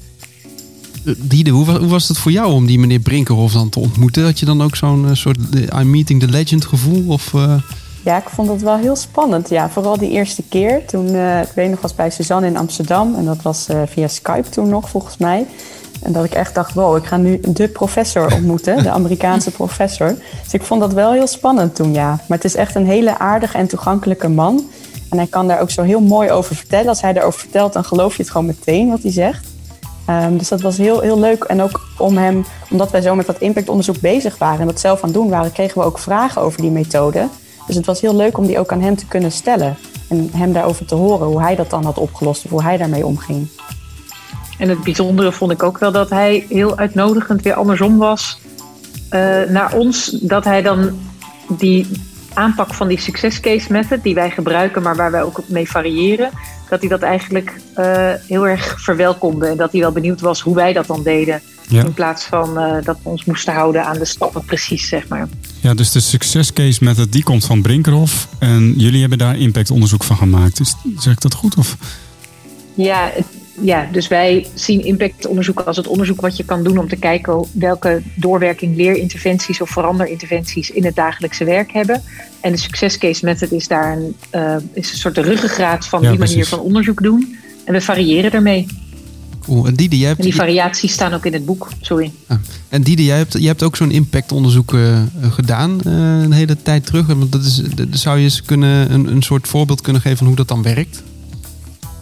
Diede, 1.17 1.49
hoe 1.49 1.65
was, 1.65 1.77
hoe 1.77 1.87
was 1.87 2.07
het 2.07 2.17
voor 2.17 2.31
jou 2.31 2.51
om 2.51 2.65
die 2.65 2.79
meneer 2.79 2.99
Brinkerhoff 2.99 3.53
dan 3.53 3.69
te 3.69 3.79
ontmoeten? 3.79 4.23
Had 4.23 4.39
je 4.39 4.45
dan 4.45 4.61
ook 4.61 4.75
zo'n 4.75 5.05
uh, 5.05 5.13
soort 5.13 5.37
I'm 5.79 5.89
meeting 5.89 6.19
the 6.19 6.27
legend 6.27 6.65
gevoel? 6.65 7.03
Of, 7.07 7.33
uh... 7.33 7.61
Ja, 8.07 8.17
ik 8.17 8.29
vond 8.29 8.47
dat 8.47 8.61
wel 8.61 8.77
heel 8.77 8.95
spannend. 8.95 9.49
Ja, 9.49 9.69
vooral 9.69 9.97
die 9.97 10.09
eerste 10.09 10.43
keer. 10.49 10.85
Toen, 10.85 11.07
uh, 11.07 11.41
ik 11.41 11.51
weet 11.55 11.69
nog, 11.69 11.81
was 11.81 11.95
bij 11.95 12.09
Suzanne 12.09 12.47
in 12.47 12.57
Amsterdam. 12.57 13.15
En 13.15 13.25
dat 13.25 13.41
was 13.41 13.69
uh, 13.69 13.81
via 13.85 14.07
Skype 14.07 14.49
toen 14.49 14.69
nog, 14.69 14.89
volgens 14.89 15.17
mij. 15.17 15.45
En 16.01 16.11
dat 16.11 16.23
ik 16.23 16.33
echt 16.33 16.55
dacht, 16.55 16.73
wow, 16.73 16.97
ik 16.97 17.05
ga 17.05 17.17
nu 17.17 17.39
de 17.41 17.67
professor 17.67 18.33
ontmoeten. 18.37 18.83
de 18.83 18.89
Amerikaanse 18.89 19.51
professor. 19.51 20.15
Dus 20.43 20.53
ik 20.53 20.61
vond 20.61 20.81
dat 20.81 20.93
wel 20.93 21.11
heel 21.11 21.27
spannend 21.27 21.75
toen, 21.75 21.93
ja. 21.93 22.07
Maar 22.07 22.37
het 22.37 22.45
is 22.45 22.55
echt 22.55 22.75
een 22.75 22.85
hele 22.85 23.17
aardige 23.17 23.57
en 23.57 23.67
toegankelijke 23.67 24.27
man. 24.27 24.69
En 25.09 25.17
hij 25.17 25.27
kan 25.27 25.47
daar 25.47 25.61
ook 25.61 25.71
zo 25.71 25.81
heel 25.81 26.01
mooi 26.01 26.31
over 26.31 26.55
vertellen. 26.55 26.89
Als 26.89 27.01
hij 27.01 27.13
daarover 27.13 27.39
vertelt, 27.39 27.73
dan 27.73 27.83
geloof 27.83 28.15
je 28.15 28.21
het 28.21 28.31
gewoon 28.31 28.47
meteen 28.47 28.89
wat 28.89 29.01
hij 29.01 29.11
zegt. 29.11 29.47
Ehm, 30.05 30.37
dus 30.37 30.47
dat 30.47 30.61
was 30.61 30.77
heel, 30.77 30.99
heel 30.99 31.19
leuk. 31.19 31.43
En 31.43 31.61
ook 31.61 31.87
om 31.97 32.17
hem, 32.17 32.45
omdat 32.69 32.91
wij 32.91 33.01
zo 33.01 33.15
met 33.15 33.25
dat 33.25 33.39
impactonderzoek 33.39 33.99
bezig 33.99 34.37
waren 34.37 34.59
en 34.59 34.67
dat 34.67 34.79
zelf 34.79 35.01
aan 35.01 35.09
het 35.09 35.17
doen 35.17 35.29
waren, 35.29 35.51
kregen 35.51 35.81
we 35.81 35.85
ook 35.85 35.99
vragen 35.99 36.41
over 36.41 36.61
die 36.61 36.71
methode. 36.71 37.27
Dus 37.67 37.75
het 37.75 37.85
was 37.85 38.01
heel 38.01 38.15
leuk 38.15 38.37
om 38.37 38.47
die 38.47 38.59
ook 38.59 38.71
aan 38.71 38.81
hem 38.81 38.95
te 38.95 39.05
kunnen 39.05 39.31
stellen. 39.31 39.77
En 40.09 40.29
hem 40.33 40.53
daarover 40.53 40.85
te 40.85 40.95
horen, 40.95 41.27
hoe 41.27 41.41
hij 41.41 41.55
dat 41.55 41.69
dan 41.69 41.83
had 41.83 41.97
opgelost 41.97 42.45
of 42.45 42.51
hoe 42.51 42.63
hij 42.63 42.77
daarmee 42.77 43.05
omging. 43.05 43.47
En 44.57 44.69
het 44.69 44.83
bijzondere 44.83 45.31
vond 45.31 45.51
ik 45.51 45.63
ook 45.63 45.77
wel 45.77 45.91
dat 45.91 46.09
hij 46.09 46.45
heel 46.49 46.77
uitnodigend 46.77 47.41
weer 47.41 47.53
andersom 47.53 47.97
was 47.97 48.39
eh, 49.09 49.41
naar 49.43 49.73
ons. 49.73 50.09
Dat 50.09 50.43
hij 50.43 50.61
dan 50.61 50.99
die 51.47 51.87
aanpak 52.33 52.73
van 52.73 52.87
die 52.87 52.99
succescase 52.99 53.71
method 53.71 54.03
die 54.03 54.13
wij 54.13 54.29
gebruiken, 54.29 54.81
maar 54.81 54.95
waar 54.95 55.11
wij 55.11 55.23
ook 55.23 55.41
mee 55.47 55.69
variëren, 55.69 56.29
dat 56.69 56.79
hij 56.79 56.89
dat 56.89 57.01
eigenlijk 57.01 57.61
eh, 57.73 58.13
heel 58.27 58.47
erg 58.47 58.81
verwelkomde. 58.81 59.47
En 59.47 59.57
dat 59.57 59.71
hij 59.71 59.81
wel 59.81 59.91
benieuwd 59.91 60.21
was 60.21 60.41
hoe 60.41 60.55
wij 60.55 60.73
dat 60.73 60.87
dan 60.87 61.03
deden. 61.03 61.41
Ja. 61.67 61.83
In 61.83 61.93
plaats 61.93 62.25
van 62.25 62.59
eh, 62.59 62.83
dat 62.83 62.97
we 63.03 63.09
ons 63.09 63.25
moesten 63.25 63.53
houden 63.53 63.85
aan 63.85 63.97
de 63.97 64.05
stappen 64.05 64.45
precies, 64.45 64.87
zeg 64.87 65.07
maar. 65.07 65.27
Ja, 65.67 65.73
dus 65.73 65.91
de 65.91 65.99
success 65.99 66.53
case 66.53 66.83
method 66.83 67.11
die 67.11 67.23
komt 67.23 67.45
van 67.45 67.61
Brinkerhoff. 67.61 68.27
En 68.39 68.73
jullie 68.77 68.99
hebben 68.99 69.17
daar 69.17 69.37
impactonderzoek 69.37 70.03
van 70.03 70.15
gemaakt. 70.17 70.59
Is, 70.59 70.75
zeg 70.97 71.13
ik 71.13 71.21
dat 71.21 71.33
goed? 71.33 71.55
Of? 71.55 71.77
Ja, 72.73 73.09
het- 73.13 73.25
ja, 73.61 73.87
dus 73.91 74.07
wij 74.07 74.47
zien 74.53 74.83
impactonderzoek 74.85 75.59
als 75.59 75.77
het 75.77 75.87
onderzoek 75.87 76.21
wat 76.21 76.37
je 76.37 76.43
kan 76.45 76.63
doen 76.63 76.77
om 76.77 76.87
te 76.87 76.95
kijken 76.95 77.45
welke 77.51 78.01
doorwerking 78.15 78.75
leerinterventies 78.75 79.61
of 79.61 79.69
veranderinterventies 79.69 80.69
in 80.69 80.85
het 80.85 80.95
dagelijkse 80.95 81.43
werk 81.43 81.71
hebben. 81.71 82.03
En 82.41 82.51
de 82.51 82.57
succescase 82.57 83.25
method 83.25 83.51
is 83.51 83.67
daar 83.67 83.97
een, 83.97 84.15
eh, 84.29 84.55
is 84.73 84.91
een 84.91 84.97
soort 84.97 85.15
de 85.15 85.21
ruggengraat 85.21 85.87
van 85.87 86.01
Ja, 86.01 86.09
die 86.09 86.19
manier 86.19 86.45
van 86.45 86.59
onderzoek 86.59 87.01
doen. 87.03 87.37
En 87.65 87.73
we 87.73 87.81
variëren 87.81 88.31
ermee. 88.31 88.65
Cool. 89.47 89.65
En 89.67 89.73
Diede, 89.75 89.97
jij 89.97 90.07
hebt, 90.07 90.19
En 90.19 90.25
die 90.25 90.35
variaties 90.35 90.91
staan 90.93 91.13
ook 91.13 91.25
in 91.25 91.33
het 91.33 91.45
boek. 91.45 91.69
Sorry. 91.81 92.11
en 92.69 92.81
Diede, 92.81 93.03
jij 93.03 93.17
hebt, 93.17 93.33
jij 93.33 93.47
hebt 93.47 93.63
ook 93.63 93.75
zo'n 93.75 93.91
impactonderzoek 93.91 94.73
eh, 94.73 94.97
eh, 94.97 95.05
gedaan 95.29 95.81
eh, 95.81 95.91
een 96.21 96.31
hele 96.31 96.61
tijd 96.61 96.85
terug. 96.85 97.05
Want 97.07 97.31
dat 97.31 97.41
is, 97.43 97.55
dat- 97.75 97.87
zou 97.91 98.17
je 98.17 98.23
eens 98.23 98.41
kunnen, 98.41 98.91
een, 98.93 99.07
een 99.07 99.21
soort 99.21 99.47
voorbeeld 99.47 99.81
kunnen 99.81 100.01
geven 100.01 100.17
van 100.17 100.27
hoe 100.27 100.35
dat 100.35 100.47
dan 100.47 100.61
werkt? 100.63 101.03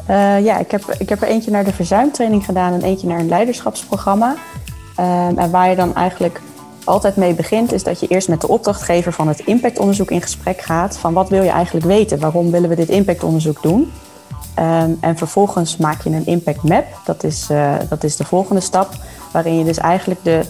Eh, 0.06 0.46
ja, 0.46 0.60
ik 0.60 0.72
heb, 0.72 0.96
ik 1.00 1.10
heb 1.10 1.22
er 1.22 1.28
eentje 1.28 1.52
naar 1.52 1.64
de 1.66 1.74
verzuimtraining 1.74 2.46
gedaan 2.46 2.74
en 2.74 2.82
eentje 2.82 3.08
naar 3.08 3.20
een 3.20 3.28
leiderschapsprogramma. 3.28 4.36
Ehm, 4.96 5.38
en 5.38 5.50
waar 5.52 5.70
je 5.70 5.76
dan 5.76 5.96
eigenlijk 5.96 6.42
altijd 6.84 7.16
mee 7.16 7.34
begint, 7.34 7.74
is 7.74 7.84
dat 7.84 8.00
je 8.00 8.08
eerst 8.08 8.28
met 8.28 8.42
de 8.42 8.48
opdrachtgever 8.48 9.14
van 9.14 9.28
het 9.28 9.40
impactonderzoek 9.40 10.12
in 10.12 10.22
gesprek 10.22 10.62
gaat. 10.62 10.98
Van 10.98 11.14
wat 11.14 11.30
wil 11.30 11.44
je 11.44 11.50
eigenlijk 11.50 11.86
weten? 11.86 12.20
Waarom 12.20 12.52
willen 12.52 12.70
we 12.70 12.76
dit 12.76 12.90
impactonderzoek 12.90 13.62
doen? 13.64 13.92
Ehm, 14.56 14.92
en 15.00 15.18
vervolgens 15.18 15.78
maak 15.78 16.02
je 16.02 16.10
een 16.10 16.26
impact 16.26 16.64
map. 16.64 16.86
Dat 17.06 17.24
is, 17.24 17.48
eh, 17.50 17.74
dat 17.90 18.04
is 18.04 18.16
de 18.16 18.26
volgende 18.26 18.62
stap, 18.62 18.90
waarin 19.32 19.58
je 19.58 19.64
dus 19.64 19.78
eigenlijk 19.78 20.24
de, 20.24 20.42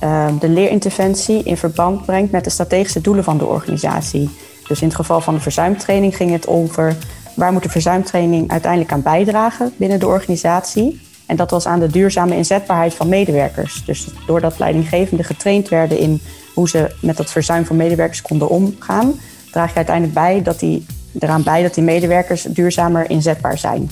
ehm, 0.00 0.38
de 0.38 0.48
leerinterventie 0.48 1.42
in 1.42 1.56
verband 1.56 2.04
brengt 2.04 2.32
met 2.32 2.44
de 2.44 2.50
strategische 2.50 3.00
doelen 3.00 3.24
van 3.24 3.38
de 3.38 3.46
organisatie. 3.46 4.30
Dus 4.68 4.80
in 4.80 4.86
het 4.86 4.96
geval 4.96 5.20
van 5.20 5.34
de 5.34 5.40
verzuimtraining 5.40 6.16
ging 6.16 6.30
het 6.30 6.46
over 6.46 6.96
waar 7.34 7.52
moet 7.52 7.62
de 7.62 7.68
verzuimtraining 7.68 8.50
uiteindelijk 8.50 8.92
aan 8.92 9.02
bijdragen 9.02 9.72
binnen 9.76 9.98
de 9.98 10.06
organisatie. 10.06 11.00
En 11.26 11.36
dat 11.36 11.50
was 11.50 11.66
aan 11.66 11.80
de 11.80 11.88
duurzame 11.88 12.36
inzetbaarheid 12.36 12.94
van 12.94 13.08
medewerkers. 13.08 13.84
Dus 13.84 14.08
doordat 14.26 14.58
leidinggevenden 14.58 15.26
getraind 15.26 15.68
werden 15.68 15.98
in 15.98 16.20
hoe 16.54 16.68
ze 16.68 16.94
met 17.00 17.16
dat 17.16 17.30
verzuim 17.30 17.64
van 17.64 17.76
medewerkers 17.76 18.22
konden 18.22 18.48
omgaan, 18.48 19.20
draag 19.50 19.70
je 19.70 19.76
uiteindelijk 19.76 20.14
bij 20.14 20.42
dat 20.42 20.58
die, 20.58 20.86
eraan 21.18 21.42
bij 21.42 21.62
dat 21.62 21.74
die 21.74 21.84
medewerkers 21.84 22.42
duurzamer 22.42 23.10
inzetbaar 23.10 23.58
zijn. 23.58 23.90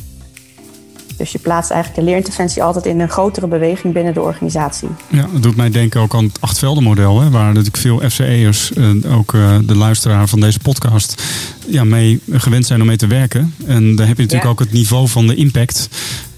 Dus 1.16 1.32
je 1.32 1.38
plaatst 1.38 1.70
eigenlijk 1.70 2.00
de 2.00 2.06
leerinterventie 2.06 2.62
altijd 2.62 2.86
in 2.86 3.00
een 3.00 3.08
grotere 3.08 3.46
beweging 3.46 3.94
binnen 3.94 4.14
de 4.14 4.20
organisatie. 4.20 4.88
Ja, 5.08 5.26
dat 5.32 5.42
doet 5.42 5.56
mij 5.56 5.70
denken 5.70 6.00
ook 6.00 6.14
aan 6.14 6.24
het 6.24 6.40
achtveldenmodel. 6.40 7.20
Hè, 7.20 7.30
waar 7.30 7.46
natuurlijk 7.46 7.76
veel 7.76 8.02
FCE'ers, 8.10 8.72
en 8.72 9.06
ook 9.06 9.34
eh, 9.34 9.56
de 9.64 9.76
luisteraar 9.76 10.28
van 10.28 10.40
deze 10.40 10.58
podcast, 10.58 11.22
ja, 11.66 11.84
mee 11.84 12.20
gewend 12.30 12.66
zijn 12.66 12.80
om 12.80 12.86
mee 12.86 12.96
te 12.96 13.06
werken. 13.06 13.54
En 13.66 13.96
daar 13.96 14.06
heb 14.06 14.16
je 14.16 14.22
natuurlijk 14.22 14.42
Ja. 14.42 14.48
ook 14.48 14.58
het 14.58 14.72
niveau 14.72 15.08
van 15.08 15.26
de 15.26 15.34
impact. 15.34 15.88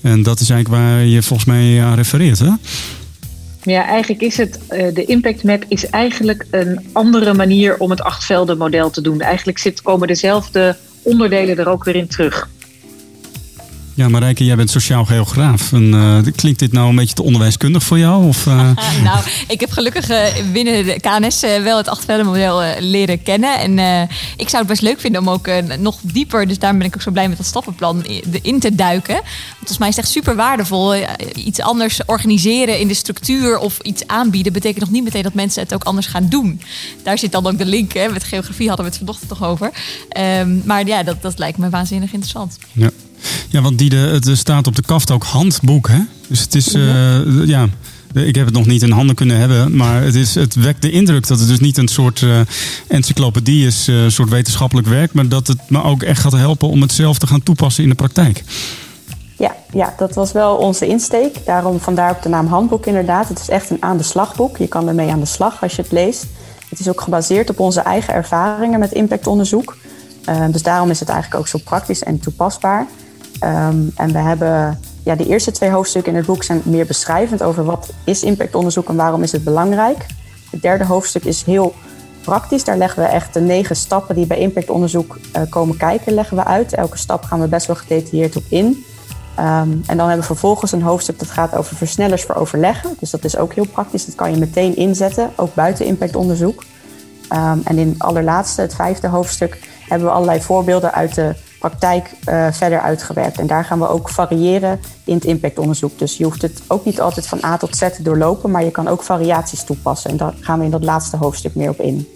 En 0.00 0.23
dat 0.23 0.41
is 0.41 0.50
eigenlijk 0.50 0.83
waar 0.83 1.05
je 1.05 1.23
volgens 1.23 1.49
mij 1.49 1.85
aan 1.85 1.95
refereert. 1.95 2.38
Hè? 2.38 2.50
Ja, 3.64 3.87
eigenlijk 3.87 4.23
is 4.23 4.37
het, 4.37 4.66
eh, 4.68 4.94
de 4.94 5.04
impact 5.04 5.44
map 5.44 5.64
is 5.68 5.87
eigenlijk 5.87 6.47
een 6.50 6.88
andere 6.92 7.35
manier 7.35 7.78
om 7.78 7.90
het 7.90 8.02
achtvelden 8.02 8.59
model 8.59 8.90
te 8.90 9.00
doen. 9.00 9.21
Eigenlijk 9.21 9.59
komen 9.83 10.09
dezelfde 10.09 10.76
onderdelen 11.02 11.59
er 11.59 11.68
ook 11.68 11.85
weer 11.85 11.97
in 11.97 12.09
terug. 12.09 12.49
Ja, 13.97 14.09
Marijke, 14.09 14.45
jij 14.45 14.57
bent 14.57 14.71
sociaal 14.71 15.05
geograaf. 15.05 15.73
En, 15.73 15.95
eh, 15.95 16.33
klinkt 16.37 16.59
dit 16.59 16.73
nou 16.73 16.89
een 16.89 16.97
beetje 16.97 17.15
te 17.15 17.23
onderwijskundig 17.23 17.83
voor 17.83 17.99
jou? 17.99 18.27
Of, 18.27 18.47
eh, 18.47 18.71
nou, 19.05 19.25
ik 19.49 19.61
heb 19.61 19.71
gelukkig 19.71 20.09
eh, 20.09 20.25
binnen 20.53 20.85
de 20.85 21.01
KNS 21.01 21.41
wel 21.41 21.77
het 21.77 21.89
achtveldenmodel 21.89 22.63
leren 22.81 23.23
kennen. 23.23 23.59
En 23.59 24.09
ik 24.37 24.49
zou 24.49 24.57
het 24.57 24.67
best 24.67 24.83
leuk 24.83 25.01
vinden 25.01 25.21
om 25.21 25.31
ook 25.31 25.49
nog 25.79 25.99
dieper, 26.03 26.47
dus 26.47 26.59
daarom 26.59 26.79
ben 26.79 26.89
ik 26.89 26.95
ook 26.95 27.03
zo 27.03 27.11
blij 27.11 27.29
met 27.29 27.37
dat 27.37 27.47
stappenplan, 27.47 28.05
in 28.43 28.61
te 28.61 28.75
duiken. 28.75 29.15
Want 29.15 29.57
volgens 29.57 29.79
mij 29.79 29.89
is 29.89 29.97
het 29.97 30.05
echt 30.05 30.15
super 30.15 30.37
waardevol. 30.37 30.95
Iets 31.35 31.61
anders 31.61 32.01
organiseren 32.07 32.79
in 32.79 32.89
de 32.89 32.95
structuur 32.95 33.59
of 33.59 33.79
iets 33.79 34.07
aanbieden 34.07 34.53
betekent 34.53 34.81
nog 34.81 34.91
niet 34.91 35.05
meteen 35.05 35.23
dat 35.23 35.35
mensen 35.35 35.63
het 35.63 35.75
ook 35.75 35.85
anders 35.85 36.07
gaan 36.07 36.29
doen. 36.29 36.61
Daar 37.03 37.19
zit 37.19 37.33
dan 37.33 37.47
ook 37.47 37.59
de 37.59 37.67
link, 37.67 37.93
hè? 37.93 38.09
met 38.09 38.25
geografie 38.25 38.69
hadden 38.69 38.85
we 38.85 38.91
het 38.91 39.01
vanochtend 39.01 39.29
toch 39.29 39.45
over. 39.45 39.71
Ehm, 40.09 40.59
maar 40.65 40.87
ja, 40.87 41.03
dat, 41.03 41.23
dat 41.23 41.39
lijkt 41.39 41.59
me 41.59 41.71
waanzinnig 41.71 42.13
interessant. 42.13 42.59
ja. 42.73 42.91
Ja, 43.49 43.61
want 43.61 43.78
die 43.78 43.88
de, 43.88 43.97
het 43.97 44.38
staat 44.38 44.66
op 44.66 44.76
de 44.76 44.83
kaft 44.83 45.11
ook 45.11 45.25
handboek. 45.25 45.88
Hè? 45.88 45.99
Dus 46.28 46.40
het 46.40 46.54
is, 46.54 46.75
eh, 46.75 47.47
ja, 47.47 47.69
ik 48.12 48.35
heb 48.35 48.45
het 48.45 48.54
nog 48.54 48.66
niet 48.66 48.83
in 48.83 48.90
handen 48.90 49.16
kunnen 49.16 49.38
hebben. 49.38 49.76
Maar 49.76 50.02
het, 50.02 50.14
is, 50.14 50.35
het 50.35 50.54
wekt 50.54 50.83
de 50.83 50.90
indruk 50.90 51.26
dat 51.26 51.38
het 51.38 51.49
dus 51.49 51.61
niet 51.61 51.76
een 51.76 51.88
soort 51.88 52.23
eh, 52.23 52.40
encyclopedie 52.88 53.66
is, 53.66 53.88
eh, 53.88 54.02
een 54.02 54.12
soort 54.12 54.28
wetenschappelijk 54.28 54.87
werk. 54.87 55.12
Maar 55.12 55.28
dat 55.28 55.47
het 55.47 55.59
me 55.69 55.83
ook 55.83 56.02
echt 56.02 56.21
gaat 56.21 56.33
helpen 56.33 56.69
om 56.69 56.81
het 56.81 56.93
zelf 56.93 57.19
te 57.19 57.26
gaan 57.26 57.43
toepassen 57.43 57.83
in 57.83 57.88
de 57.88 57.95
praktijk. 57.95 58.45
Ja, 59.38 59.54
ja, 59.73 59.95
dat 59.97 60.14
was 60.14 60.33
wel 60.33 60.57
onze 60.57 60.87
insteek. 60.87 61.37
Daarom 61.45 61.81
vandaar 61.81 62.11
ook 62.11 62.23
de 62.23 62.28
naam 62.28 62.47
handboek 62.47 62.87
inderdaad. 62.87 63.28
Het 63.28 63.38
is 63.38 63.49
echt 63.49 63.71
een 63.71 63.83
aan 63.83 63.97
de 63.97 64.02
slagboek. 64.02 64.57
Je 64.57 64.69
kan 64.69 64.88
ermee 64.88 65.11
aan 65.11 65.21
de 65.21 65.26
slag 65.26 65.62
als 65.62 65.76
je 65.76 65.83
het 65.83 65.93
leest. 65.93 66.26
Het 66.69 66.81
is 66.81 66.88
ook 66.88 67.00
gebaseerd 67.00 67.50
op 67.50 67.61
onze 67.61 67.81
eigen 67.81 68.14
ervaringen 68.14 68.78
met 68.78 68.93
impactonderzoek. 68.93 69.76
Eh, 70.25 70.45
dus 70.50 70.62
daarom 70.62 70.90
is 70.90 71.00
het 71.00 71.09
eigenlijk 71.09 71.40
ook 71.40 71.49
zo 71.49 71.59
praktisch 71.64 72.02
en 72.02 72.21
toepasbaar. 72.21 72.87
Ehm, 73.41 73.83
en 73.97 74.12
we 74.12 74.19
hebben 74.19 74.81
ja, 75.03 75.14
de 75.14 75.26
eerste 75.26 75.50
twee 75.50 75.71
hoofdstukken 75.71 76.12
in 76.12 76.19
het 76.19 76.26
boek 76.26 76.43
zijn 76.43 76.62
meer 76.64 76.87
beschrijvend 76.87 77.43
over 77.43 77.64
wat 77.64 77.93
is 78.05 78.23
impactonderzoek 78.23 78.88
en 78.88 78.97
waarom 78.97 79.23
is 79.23 79.33
het 79.33 79.45
belangrijk. 79.45 80.07
Het 80.50 80.62
derde 80.62 80.85
hoofdstuk 80.85 81.25
is 81.25 81.43
heel 81.43 81.75
praktisch. 82.23 82.64
Daar 82.64 82.76
leggen 82.76 83.03
we 83.03 83.09
echt 83.09 83.35
de 83.35 83.41
negen 83.41 83.76
stappen 83.76 84.14
die 84.14 84.26
bij 84.26 84.38
impactonderzoek 84.38 85.19
eh, 85.33 85.43
komen 85.49 85.76
kijken, 85.76 86.14
leggen 86.14 86.37
we 86.37 86.45
uit. 86.45 86.75
Elke 86.75 86.99
stap 86.99 87.25
gaan 87.25 87.41
we 87.41 87.49
best 87.49 87.67
wel 87.67 87.76
gedetailleerd 87.76 88.37
op 88.37 88.45
in. 88.49 88.85
Ehm, 89.35 89.71
en 89.87 89.97
dan 89.97 89.99
hebben 89.99 90.19
we 90.19 90.23
vervolgens 90.23 90.73
een 90.73 90.83
hoofdstuk 90.83 91.19
dat 91.19 91.31
gaat 91.31 91.55
over 91.55 91.76
versnellers 91.76 92.23
voor 92.23 92.35
overleggen. 92.35 92.97
Dus 92.99 93.11
dat 93.11 93.25
is 93.25 93.37
ook 93.37 93.55
heel 93.55 93.67
praktisch. 93.67 94.07
Dat 94.07 94.14
kan 94.14 94.31
je 94.31 94.37
meteen 94.37 94.76
inzetten, 94.76 95.31
ook 95.37 95.55
buiten 95.55 95.87
impactonderzoek. 95.87 96.64
Ehm, 97.29 97.59
en 97.64 97.79
in 97.79 97.88
het 97.88 97.99
allerlaatste, 97.99 98.61
het 98.61 98.75
vijfde 98.75 99.09
hoofdstuk, 99.09 99.59
hebben 99.88 100.09
we 100.09 100.14
allerlei 100.14 100.41
voorbeelden 100.41 100.93
uit 100.93 101.14
de 101.14 101.35
praktijk 101.68 102.11
eh, 102.25 102.47
verder 102.52 102.80
uitgewerkt. 102.80 103.38
En 103.38 103.47
daar 103.47 103.64
gaan 103.64 103.78
we 103.78 103.88
ook 103.88 104.09
variëren 104.09 104.80
in 105.04 105.14
het 105.14 105.25
impactonderzoek. 105.25 105.99
Dus 105.99 106.16
je 106.16 106.25
hoeft 106.25 106.42
het 106.42 106.62
ook 106.66 106.85
niet 106.85 107.00
altijd 107.00 107.26
van 107.26 107.44
A 107.44 107.56
tot 107.56 107.76
Z 107.76 107.78
te 107.78 108.02
doorlopen, 108.02 108.50
maar 108.50 108.64
je 108.64 108.71
kan 108.71 108.88
ook 108.88 109.02
variaties 109.02 109.64
toepassen. 109.64 110.11
En 110.11 110.16
daar 110.16 110.35
gaan 110.40 110.59
we 110.59 110.64
in 110.64 110.71
dat 110.71 110.85
laatste 110.85 111.16
hoofdstuk 111.16 111.54
meer 111.54 111.68
op 111.68 111.80
in. 111.80 112.09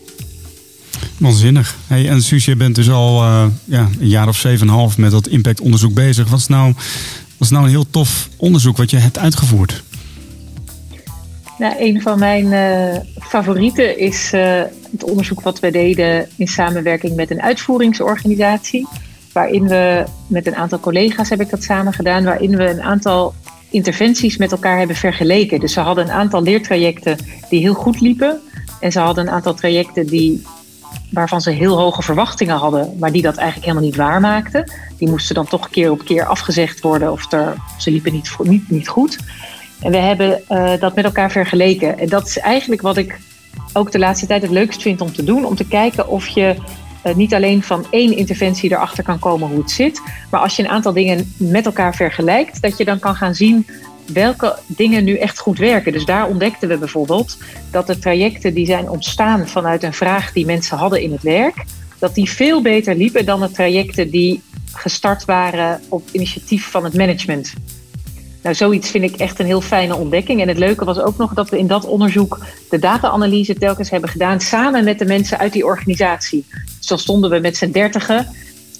Waanzinnig. 1.18 1.76
Hey, 1.86 2.08
en 2.08 2.22
Suus, 2.22 2.44
je 2.44 2.56
bent 2.56 2.74
dus 2.74 2.90
al 2.90 3.22
eh, 3.22 3.46
ja, 3.64 3.88
een 4.00 4.08
jaar 4.08 4.28
of 4.28 4.36
zeven 4.36 4.66
en 4.66 4.72
een 4.72 4.78
half 4.78 4.98
met 4.98 5.10
dat 5.10 5.26
impactonderzoek 5.26 5.94
bezig. 5.94 6.28
Wat 6.28 6.38
is, 6.38 6.46
nou, 6.46 6.72
wat 7.36 7.46
is 7.46 7.50
nou 7.50 7.64
een 7.64 7.70
heel 7.70 7.90
tof 7.90 8.28
onderzoek 8.36 8.76
wat 8.76 8.90
je 8.90 8.96
hebt 8.96 9.18
uitgevoerd? 9.18 9.82
Nou, 11.58 11.74
een 11.78 12.02
van 12.02 12.18
mijn 12.18 12.52
eh, 12.52 13.00
favorieten 13.20 13.98
is 13.98 14.32
eh, 14.32 14.62
het 14.92 15.04
onderzoek 15.04 15.40
wat 15.40 15.60
we 15.60 15.70
deden 15.70 16.28
in 16.36 16.48
samenwerking 16.48 17.16
met 17.16 17.30
een 17.30 17.42
uitvoeringsorganisatie. 17.42 18.86
Waarin 19.32 19.68
we 19.68 20.04
met 20.26 20.46
een 20.46 20.56
aantal 20.56 20.80
collega's 20.80 21.28
heb 21.28 21.40
ik 21.40 21.50
dat 21.50 21.62
samen 21.62 21.92
gedaan, 21.92 22.24
waarin 22.24 22.56
we 22.56 22.70
een 22.70 22.82
aantal 22.82 23.34
interventies 23.70 24.36
met 24.36 24.52
elkaar 24.52 24.78
hebben 24.78 24.96
vergeleken. 24.96 25.60
Dus 25.60 25.72
ze 25.72 25.80
hadden 25.80 26.04
een 26.04 26.12
aantal 26.12 26.42
leertrajecten 26.42 27.16
die 27.48 27.60
heel 27.60 27.74
goed 27.74 28.00
liepen. 28.00 28.40
En 28.80 28.92
ze 28.92 29.00
hadden 29.00 29.26
een 29.26 29.32
aantal 29.32 29.54
trajecten 29.54 30.06
die, 30.06 30.42
waarvan 31.10 31.40
ze 31.40 31.50
heel 31.50 31.78
hoge 31.78 32.02
verwachtingen 32.02 32.56
hadden, 32.56 32.96
maar 32.98 33.12
die 33.12 33.22
dat 33.22 33.36
eigenlijk 33.36 33.66
helemaal 33.66 33.88
niet 33.88 33.96
waarmaakten. 33.96 34.72
Die 34.98 35.08
moesten 35.08 35.34
dan 35.34 35.46
toch 35.46 35.68
keer 35.70 35.90
op 35.90 36.04
keer 36.04 36.24
afgezegd 36.24 36.80
worden 36.80 37.12
of 37.12 37.32
er, 37.32 37.54
ze 37.78 37.90
liepen 37.90 38.12
niet, 38.12 38.70
niet, 38.70 38.88
goed. 38.88 39.18
En 39.80 39.90
we 39.90 39.96
hebben 39.96 40.48
eh, 40.48 40.80
dat 40.80 40.94
met 40.94 41.04
elkaar 41.04 41.30
vergeleken. 41.30 41.98
En 41.98 42.08
dat 42.08 42.26
is 42.26 42.38
eigenlijk 42.38 42.80
wat 42.80 42.96
ik 42.96 43.18
ook 43.72 43.92
de 43.92 43.98
laatste 43.98 44.26
tijd 44.26 44.42
het 44.42 44.50
leukst 44.50 44.82
vind 44.82 45.00
om 45.00 45.12
te 45.12 45.24
doen. 45.24 45.44
Om 45.44 45.54
te 45.54 45.68
kijken 45.68 46.08
of 46.08 46.28
je 46.28 46.56
niet 47.16 47.34
alleen 47.34 47.62
van 47.62 47.86
één 47.90 48.16
interventie 48.16 48.70
erachter 48.70 49.04
kan 49.04 49.18
komen 49.18 49.48
hoe 49.48 49.58
het 49.58 49.70
zit. 49.70 50.02
Maar 50.30 50.40
als 50.40 50.56
je 50.56 50.62
een 50.62 50.68
aantal 50.68 50.92
dingen 50.92 51.32
met 51.36 51.66
elkaar 51.66 51.94
vergelijkt, 51.94 52.62
dat 52.62 52.76
je 52.76 52.84
dan 52.84 52.98
kan 52.98 53.14
gaan 53.14 53.34
zien 53.34 53.66
welke 54.12 54.58
dingen 54.66 55.04
nu 55.04 55.16
echt 55.16 55.38
goed 55.38 55.58
werken. 55.58 55.92
Dus 55.92 56.04
daar 56.04 56.28
ontdekten 56.28 56.68
we 56.68 56.78
bijvoorbeeld 56.78 57.38
dat 57.70 57.86
de 57.86 57.98
trajecten 57.98 58.54
die 58.54 58.66
zijn 58.66 58.90
ontstaan 58.90 59.48
vanuit 59.48 59.82
een 59.82 59.92
vraag 59.92 60.32
die 60.32 60.46
mensen 60.46 60.76
hadden 60.76 61.02
in 61.02 61.12
het 61.12 61.22
werk, 61.22 61.64
dat 61.98 62.14
die 62.14 62.30
veel 62.30 62.62
beter 62.62 62.94
liepen 62.94 63.24
dan 63.24 63.40
de 63.40 63.50
trajecten 63.50 64.10
die 64.10 64.42
gestart 64.72 65.24
waren 65.24 65.80
op 65.88 66.08
initiatief 66.12 66.70
van 66.70 66.84
het 66.84 66.94
management. 66.94 67.52
Nou, 68.42 68.54
zoiets 68.54 68.90
vind 68.90 69.04
ik 69.04 69.16
echt 69.16 69.38
een 69.38 69.46
heel 69.46 69.60
fijne 69.60 69.96
ontdekking. 69.96 70.40
En 70.40 70.48
het 70.48 70.58
leuke 70.58 70.84
was 70.84 70.98
ook 70.98 71.16
nog 71.16 71.34
dat 71.34 71.50
we 71.50 71.58
in 71.58 71.66
dat 71.66 71.84
onderzoek 71.84 72.38
de 72.70 72.78
data-analyse 72.78 73.54
telkens 73.54 73.90
hebben 73.90 74.10
gedaan 74.10 74.40
samen 74.40 74.84
met 74.84 74.98
de 74.98 75.04
mensen 75.04 75.38
uit 75.38 75.52
die 75.52 75.64
organisatie. 75.64 76.46
Dus 76.78 76.86
dan 76.86 76.98
stonden 76.98 77.30
we 77.30 77.38
met 77.38 77.56
z'n 77.56 77.70
dertigen 77.70 78.26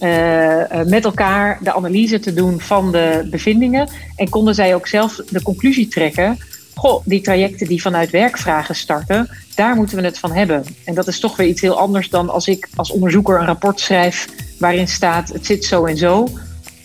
uh, 0.01 0.83
met 0.87 1.05
elkaar 1.05 1.59
de 1.63 1.75
analyse 1.75 2.19
te 2.19 2.35
doen 2.35 2.61
van 2.61 2.93
de 2.93 3.27
bevindingen. 3.31 3.89
En 4.17 4.29
konden 4.29 4.55
zij 4.55 4.75
ook 4.75 4.87
zelf 4.87 5.21
de 5.31 5.43
conclusie 5.43 5.89
trekken. 5.89 6.39
Goh, 6.75 7.03
die 7.05 7.21
trajecten 7.21 7.67
die 7.67 7.83
vanuit 7.83 8.11
werkvragen 8.11 8.75
starten, 8.75 9.29
daar 9.55 9.75
moeten 9.75 9.97
we 9.97 10.05
het 10.05 10.19
van 10.19 10.33
hebben. 10.33 10.65
En 10.85 10.95
dat 10.95 11.07
is 11.07 11.21
toch 11.21 11.37
weer 11.37 11.47
iets 11.47 11.61
heel 11.61 11.79
anders 11.79 12.11
dan 12.11 12.29
als 12.29 12.47
ik 12.47 12.69
als 12.77 12.91
onderzoeker 12.91 13.39
een 13.39 13.47
rapport 13.47 13.81
schrijf 13.81 14.29
waarin 14.59 14.89
staat 14.89 15.29
het 15.29 15.47
zit 15.47 15.65
zo 15.65 15.85
en 15.85 15.97
zo 15.97 16.29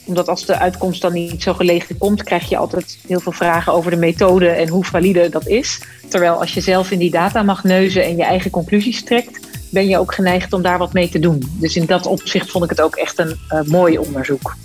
omdat 0.05 0.27
als 0.27 0.45
de 0.45 0.60
uitkomst 0.60 1.01
dan 1.01 1.13
niet 1.13 1.43
zo 1.43 1.53
gelegen 1.53 1.98
komt, 1.98 2.24
krijg 2.24 2.50
je 2.50 2.57
altijd 2.57 2.98
heel 3.07 3.19
veel 3.19 3.31
vragen 3.31 3.74
over 3.74 3.91
de 3.91 3.98
methode 3.98 4.48
en 4.48 4.67
hoe 4.67 4.86
valide 4.86 5.29
dat 5.29 5.48
is. 5.48 5.81
Terwijl 6.10 6.33
als 6.33 6.53
je 6.53 6.62
zelf 6.62 6.91
in 6.91 7.00
die 7.00 7.12
data 7.12 7.43
mag 7.43 7.63
neuzen 7.63 8.05
en 8.05 8.15
je 8.15 8.24
eigen 8.24 8.51
conclusies 8.51 9.03
trekt, 9.03 9.39
ben 9.69 9.88
je 9.88 10.00
ook 10.00 10.13
geneigd 10.13 10.53
om 10.53 10.62
daar 10.62 10.77
wat 10.77 10.93
mee 10.93 11.10
te 11.10 11.19
doen. 11.19 11.43
Dus 11.60 11.75
in 11.75 11.86
dat 11.86 12.05
opzicht 12.05 12.51
vond 12.51 12.63
ik 12.63 12.69
het 12.69 12.81
ook 12.81 12.95
echt 12.95 13.19
een 13.19 13.38
uh, 13.50 13.62
mooi 13.62 13.98
onderzoek. 13.98 14.55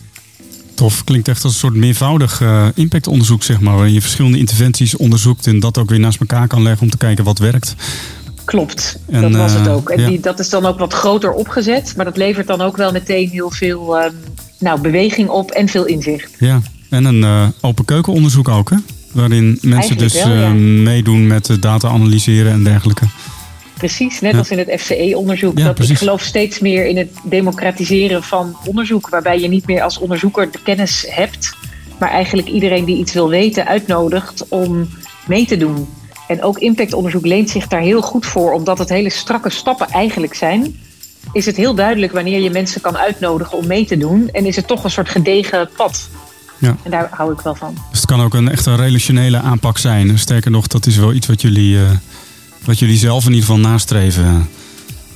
Tof, 0.75 1.05
klinkt 1.05 1.29
echt 1.29 1.45
als 1.45 1.53
een 1.53 1.59
soort 1.59 1.75
meervoudig 1.75 2.41
uh, 2.41 2.67
impactonderzoek, 2.75 3.43
zeg 3.43 3.61
maar. 3.61 3.75
Waarin 3.75 3.95
je 3.95 4.01
verschillende 4.01 4.39
interventies 4.39 4.97
onderzoekt 4.97 5.47
en 5.47 5.61
dat 5.61 5.79
ook 5.79 5.91
weer 5.91 6.01
naast 6.01 6.21
elkaar 6.21 6.47
kan 6.47 6.63
leggen 6.63 6.83
om 6.83 6.91
te 6.91 6.97
kijken 6.97 7.25
wat 7.25 7.39
werkt. 7.39 7.75
Klopt, 8.45 8.99
en, 9.07 9.21
dat 9.21 9.33
was 9.35 9.53
het 9.53 9.67
eh, 9.67 9.75
ook. 9.75 9.91
En 9.91 10.07
die, 10.07 10.21
dat 10.21 10.39
is 10.39 10.49
dan 10.49 10.67
ook 10.67 10.79
wat 10.79 10.93
groter 10.93 11.33
opgezet, 11.33 11.93
maar 11.97 12.05
dat 12.05 12.17
levert 12.17 12.47
dan 12.47 12.61
ook 12.61 12.77
wel 12.77 12.93
meteen 12.93 13.29
heel 13.29 13.51
veel 13.51 14.05
um, 14.05 14.15
nou, 14.59 14.81
beweging 14.81 15.29
op 15.29 15.51
en 15.51 15.69
veel 15.69 15.85
inzicht. 15.87 16.37
Ja, 16.39 16.61
en 16.91 17.05
een 17.05 17.21
uh, 17.21 17.49
open 17.61 17.85
keukenonderzoek 17.85 18.49
ook, 18.49 18.71
hè? 18.71 18.77
Waarin 19.13 19.59
mensen 19.63 19.99
dus 19.99 20.23
wel, 20.25 20.33
ja. 20.33 20.49
meedoen 20.83 21.27
met 21.27 21.57
data 21.61 21.89
analyseren 21.89 22.53
en 22.53 22.65
dergelijke. 22.65 23.05
Precies, 23.79 24.21
net 24.21 24.33
ja. 24.33 24.39
als 24.39 24.51
in 24.51 24.59
het 24.59 24.81
FCE-onderzoek. 24.81 25.59
Ja, 25.59 25.73
dat 25.73 25.89
ik 25.89 25.99
geloof 25.99 26.23
steeds 26.23 26.59
meer 26.59 26.87
in 26.87 26.97
het 26.97 27.11
democratiseren 27.23 28.23
van 28.23 28.57
onderzoek, 28.65 29.09
waarbij 29.09 29.41
je 29.41 29.49
niet 29.49 29.67
meer 29.67 29.83
als 29.83 29.99
onderzoeker 29.99 30.51
de 30.51 30.63
kennis 30.63 31.07
hebt, 31.09 31.57
maar 31.99 32.11
eigenlijk 32.11 32.49
iedereen 32.49 32.85
die 32.85 32.97
iets 32.97 33.13
wil 33.13 33.29
weten 33.29 33.67
uitnodigt 33.67 34.49
om 34.49 34.89
mee 35.27 35.47
te 35.47 35.57
doen. 35.57 35.89
En 36.29 36.43
ook 36.43 36.59
impactonderzoek 36.59 37.27
leent 37.27 37.51
zich 37.51 37.67
daar 37.67 37.81
heel 37.81 38.03
goed 38.03 38.27
voor, 38.27 38.53
omdat 38.53 38.79
het 38.79 38.89
hele 38.89 39.11
strakke 39.11 39.51
stappen 39.51 39.89
eigenlijk 39.89 40.35
zijn. 40.35 40.81
Is 41.33 41.47
het 41.47 41.57
heel 41.57 41.75
duidelijk 41.75 42.13
wanneer 42.13 42.41
je 42.41 42.51
mensen 42.51 42.81
kan 42.81 42.97
uitnodigen 42.97 43.59
om 43.59 43.67
mee 43.67 43.87
te 43.87 43.97
doen. 43.97 44.29
En 44.33 44.47
is 44.47 44.57
het 44.57 44.67
toch 44.67 44.85
een 44.85 44.91
soort 44.91 45.09
gedegen 45.09 45.69
pad. 45.77 46.09
Ja. 46.59 46.77
En 46.83 46.91
daar 46.91 47.09
hou 47.11 47.33
ik 47.33 47.41
wel 47.41 47.55
van. 47.55 47.75
Dus 47.91 48.01
het 48.01 48.11
kan 48.11 48.21
ook 48.21 48.35
een 48.35 48.49
echt 48.51 48.67
een 48.67 48.77
relationele 48.77 49.39
aanpak 49.39 49.79
zijn. 49.79 50.19
Sterker 50.19 50.51
nog, 50.51 50.67
dat 50.67 50.87
is 50.87 50.97
wel 50.97 51.13
iets 51.13 51.27
wat 51.27 51.41
jullie, 51.41 51.77
uh, 51.77 51.91
wat 52.65 52.79
jullie 52.79 52.97
zelf 52.97 53.25
in 53.25 53.33
ieder 53.33 53.47
geval 53.47 53.61
nastreven. 53.61 54.49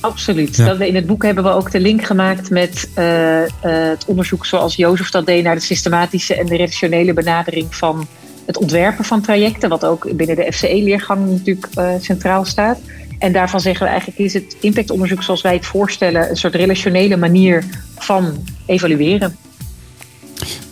Absoluut. 0.00 0.56
Ja. 0.56 0.66
Dat 0.66 0.76
we 0.76 0.88
in 0.88 0.94
het 0.94 1.06
boek 1.06 1.22
hebben 1.22 1.44
we 1.44 1.50
ook 1.50 1.70
de 1.70 1.80
link 1.80 2.04
gemaakt 2.04 2.50
met 2.50 2.88
uh, 2.98 3.40
uh, 3.40 3.46
het 3.62 4.04
onderzoek 4.06 4.46
zoals 4.46 4.76
Jozef 4.76 5.10
dat 5.10 5.26
deed 5.26 5.44
naar 5.44 5.54
de 5.54 5.60
systematische 5.60 6.34
en 6.34 6.46
de 6.46 6.56
relationele 6.56 7.12
benadering 7.12 7.74
van 7.74 8.06
het 8.46 8.56
ontwerpen 8.56 9.04
van 9.04 9.20
trajecten, 9.20 9.68
wat 9.68 9.84
ook 9.84 10.16
binnen 10.16 10.36
de 10.36 10.52
FCE-leergang 10.52 11.30
natuurlijk 11.30 11.66
centraal 12.00 12.44
staat. 12.44 12.78
En 13.22 13.32
daarvan 13.32 13.60
zeggen 13.60 13.84
we 13.84 13.90
eigenlijk 13.90 14.20
is 14.20 14.34
het 14.34 14.56
impactonderzoek 14.60 15.22
zoals 15.22 15.42
wij 15.42 15.54
het 15.54 15.66
voorstellen 15.66 16.30
een 16.30 16.36
soort 16.36 16.54
relationele 16.54 17.16
manier 17.16 17.64
van 17.98 18.44
evalueren. 18.66 19.36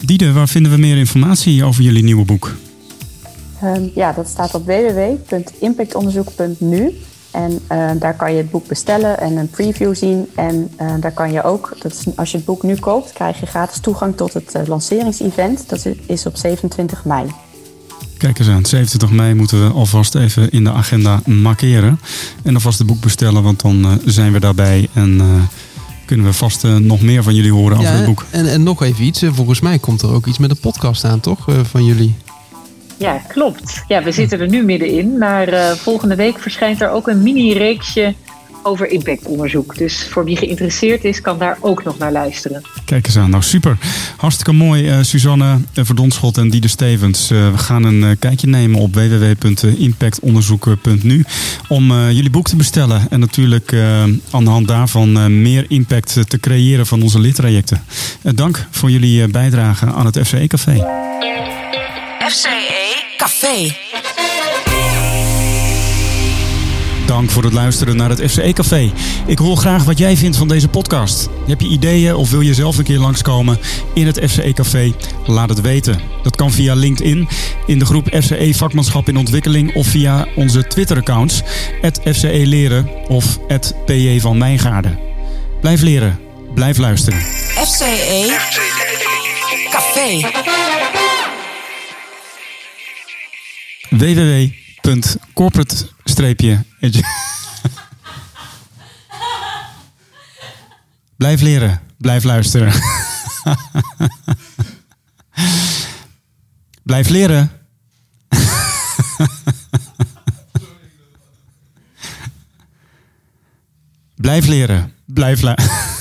Diede, 0.05 0.33
waar 0.33 0.49
vinden 0.49 0.73
we 0.73 0.79
meer 0.79 0.97
informatie 0.97 1.65
over 1.65 1.83
jullie 1.83 2.03
nieuwe 2.03 2.25
boek? 2.25 2.55
Um, 3.65 3.91
ja, 3.95 4.13
dat 4.13 4.29
staat 4.29 4.55
op 4.55 4.67
www.impactonderzoek.nu. 4.67 6.95
En 7.31 7.61
uh, 7.73 7.91
daar 7.99 8.17
kan 8.17 8.33
je 8.33 8.37
het 8.37 8.51
boek 8.51 8.67
bestellen 8.67 9.21
en 9.21 9.37
een 9.37 9.51
preview 9.51 9.95
zien. 9.95 10.29
En 10.35 10.71
uh, 10.81 10.93
daar 11.01 11.13
kan 11.13 11.33
je 11.33 11.43
ook, 11.43 11.77
dat 11.83 11.93
is, 11.93 12.07
als 12.17 12.31
je 12.31 12.37
het 12.37 12.47
boek 12.47 12.63
nu 12.63 12.77
koopt, 12.77 13.13
krijg 13.13 13.41
je 13.41 13.47
gratis 13.47 13.81
toegang 13.81 14.17
tot 14.17 14.35
het 14.35 14.55
uh, 14.57 14.63
lanceringsevent. 14.67 15.69
Dat 15.69 15.87
is 16.07 16.27
op 16.27 16.37
27 16.37 17.05
mei. 17.05 17.27
Kijk 18.21 18.39
eens 18.39 18.49
aan, 18.49 18.67
27 18.67 19.11
mei 19.11 19.35
moeten 19.35 19.67
we 19.67 19.73
alvast 19.73 20.15
even 20.15 20.51
in 20.51 20.65
de 20.65 20.73
agenda 20.73 21.21
markeren. 21.27 22.01
En 22.43 22.55
alvast 22.55 22.79
het 22.79 22.87
boek 22.87 23.01
bestellen, 23.01 23.43
want 23.43 23.61
dan 23.61 23.87
uh, 23.87 23.93
zijn 24.05 24.33
we 24.33 24.41
daarbij. 24.41 24.89
En 24.93 25.15
uh, 25.15 25.25
kunnen 26.05 26.27
we 26.27 26.33
vast 26.33 26.65
uh, 26.65 26.77
nog 26.77 27.01
meer 27.01 27.23
van 27.23 27.35
jullie 27.35 27.53
horen 27.53 27.81
ja, 27.81 27.83
over 27.83 27.97
het 27.97 28.07
boek. 28.07 28.25
En, 28.31 28.47
en 28.47 28.63
nog 28.63 28.83
even 28.83 29.05
iets, 29.05 29.23
volgens 29.29 29.61
mij 29.61 29.79
komt 29.79 30.03
er 30.03 30.13
ook 30.13 30.27
iets 30.27 30.39
met 30.39 30.51
de 30.51 30.57
podcast 30.61 31.05
aan, 31.05 31.21
toch? 31.21 31.47
van 31.63 31.85
jullie. 31.85 32.15
Ja, 32.97 33.23
klopt. 33.29 33.85
Ja, 33.89 34.03
we 34.03 34.13
zitten 34.13 34.41
er 34.41 34.49
nu 34.49 34.63
middenin. 34.63 35.19
Maar 35.19 35.77
volgende 35.77 36.15
week 36.15 36.39
verschijnt 36.39 36.81
er 36.81 36.91
ook 36.91 37.09
een 37.09 37.23
mini-reeksje 37.23 38.15
over 38.63 38.91
impactonderzoek. 38.91 39.77
Dus 39.77 40.07
voor 40.11 40.25
wie 40.25 40.37
geïnteresseerd 40.37 41.05
is, 41.05 41.21
kan 41.21 41.39
daar 41.39 41.59
ook 41.61 41.85
nog 41.85 41.99
naar 41.99 42.13
luisteren. 42.13 42.63
Kijk 42.85 43.07
eens 43.07 43.17
aan. 43.17 43.31
Nou, 43.31 43.43
super. 43.43 43.79
Hartstikke 44.17 44.53
mooi, 44.53 44.91
uh, 44.91 44.99
Suzanne 45.03 45.59
Verdonschot 45.75 46.39
en 46.39 46.51
Diede 46.51 46.69
Stevens. 46.69 47.31
Uh, 47.31 47.51
we 47.51 47.59
gaan 47.59 47.85
een 47.85 48.03
uh, 48.03 48.11
kijkje 48.19 48.47
nemen 48.47 48.81
op 48.81 48.95
www.impactonderzoek.nu 48.95 51.25
om 51.69 51.93
jullie 51.93 52.31
boek 52.31 52.49
te 52.49 52.57
bestellen. 52.57 53.07
En 53.11 53.21
natuurlijk 53.21 53.75
aan 54.31 54.45
de 54.45 54.51
hand 54.51 54.69
daarvan 54.69 55.43
meer 55.43 55.65
impact 55.69 56.29
te 56.29 56.41
creëren 56.41 56.87
van 56.87 57.03
onze 57.03 57.21
lidtrajecten. 57.21 57.83
dank 58.23 58.67
voor 58.71 58.91
jullie 58.91 59.29
bijdrage 59.29 59.87
aan 59.87 60.07
het 60.07 60.19
FCE 60.27 60.47
Café. 60.47 60.73
FCE 62.29 63.03
Café. 63.17 63.90
Dank 67.21 67.33
voor 67.33 67.45
het 67.45 67.53
luisteren 67.53 67.97
naar 67.97 68.09
het 68.09 68.23
FCE 68.31 68.53
Café. 68.53 68.93
Ik 69.27 69.39
hoor 69.39 69.57
graag 69.57 69.85
wat 69.85 69.99
jij 69.99 70.17
vindt 70.17 70.37
van 70.37 70.49
deze 70.49 70.69
podcast. 70.69 71.29
Heb 71.47 71.61
je 71.61 71.69
ideeën 71.69 72.15
of 72.15 72.31
wil 72.31 72.41
je 72.41 72.55
zelf 72.55 72.79
een 72.79 72.85
keer 72.85 72.99
langskomen 72.99 73.59
in 73.95 74.07
het 74.07 74.21
FCE 74.29 74.53
Café? 74.53 74.93
Laat 75.27 75.49
het 75.49 75.61
weten. 75.61 76.01
Dat 76.23 76.37
kan 76.37 76.53
via 76.53 76.75
LinkedIn, 76.75 77.29
in 77.67 77.79
de 77.79 77.85
groep 77.85 78.09
FCE 78.21 78.55
Vakmanschap 78.55 79.09
in 79.09 79.17
Ontwikkeling 79.17 79.75
of 79.75 79.87
via 79.87 80.27
onze 80.35 80.67
Twitter-accounts, 80.67 81.43
FCE 82.05 82.43
Leren 82.47 82.89
of 83.09 83.39
PJ 83.87 84.21
van 84.21 84.39
Mijngaarden. 84.39 84.99
Blijf 85.61 85.81
leren, 85.81 86.19
blijf 86.55 86.79
luisteren. 86.79 87.21
FCE 87.55 88.37
Café. 89.71 90.21
www.corporate 94.83 95.89
blijf 101.17 101.41
leren, 101.41 101.81
blijf 101.99 102.25
luisteren. 102.25 102.73
blijf 106.83 107.09
leren. 107.09 107.51
blijf 114.17 114.47
leren, 114.47 114.93
blijf 115.07 115.43
luisteren. 115.43 116.00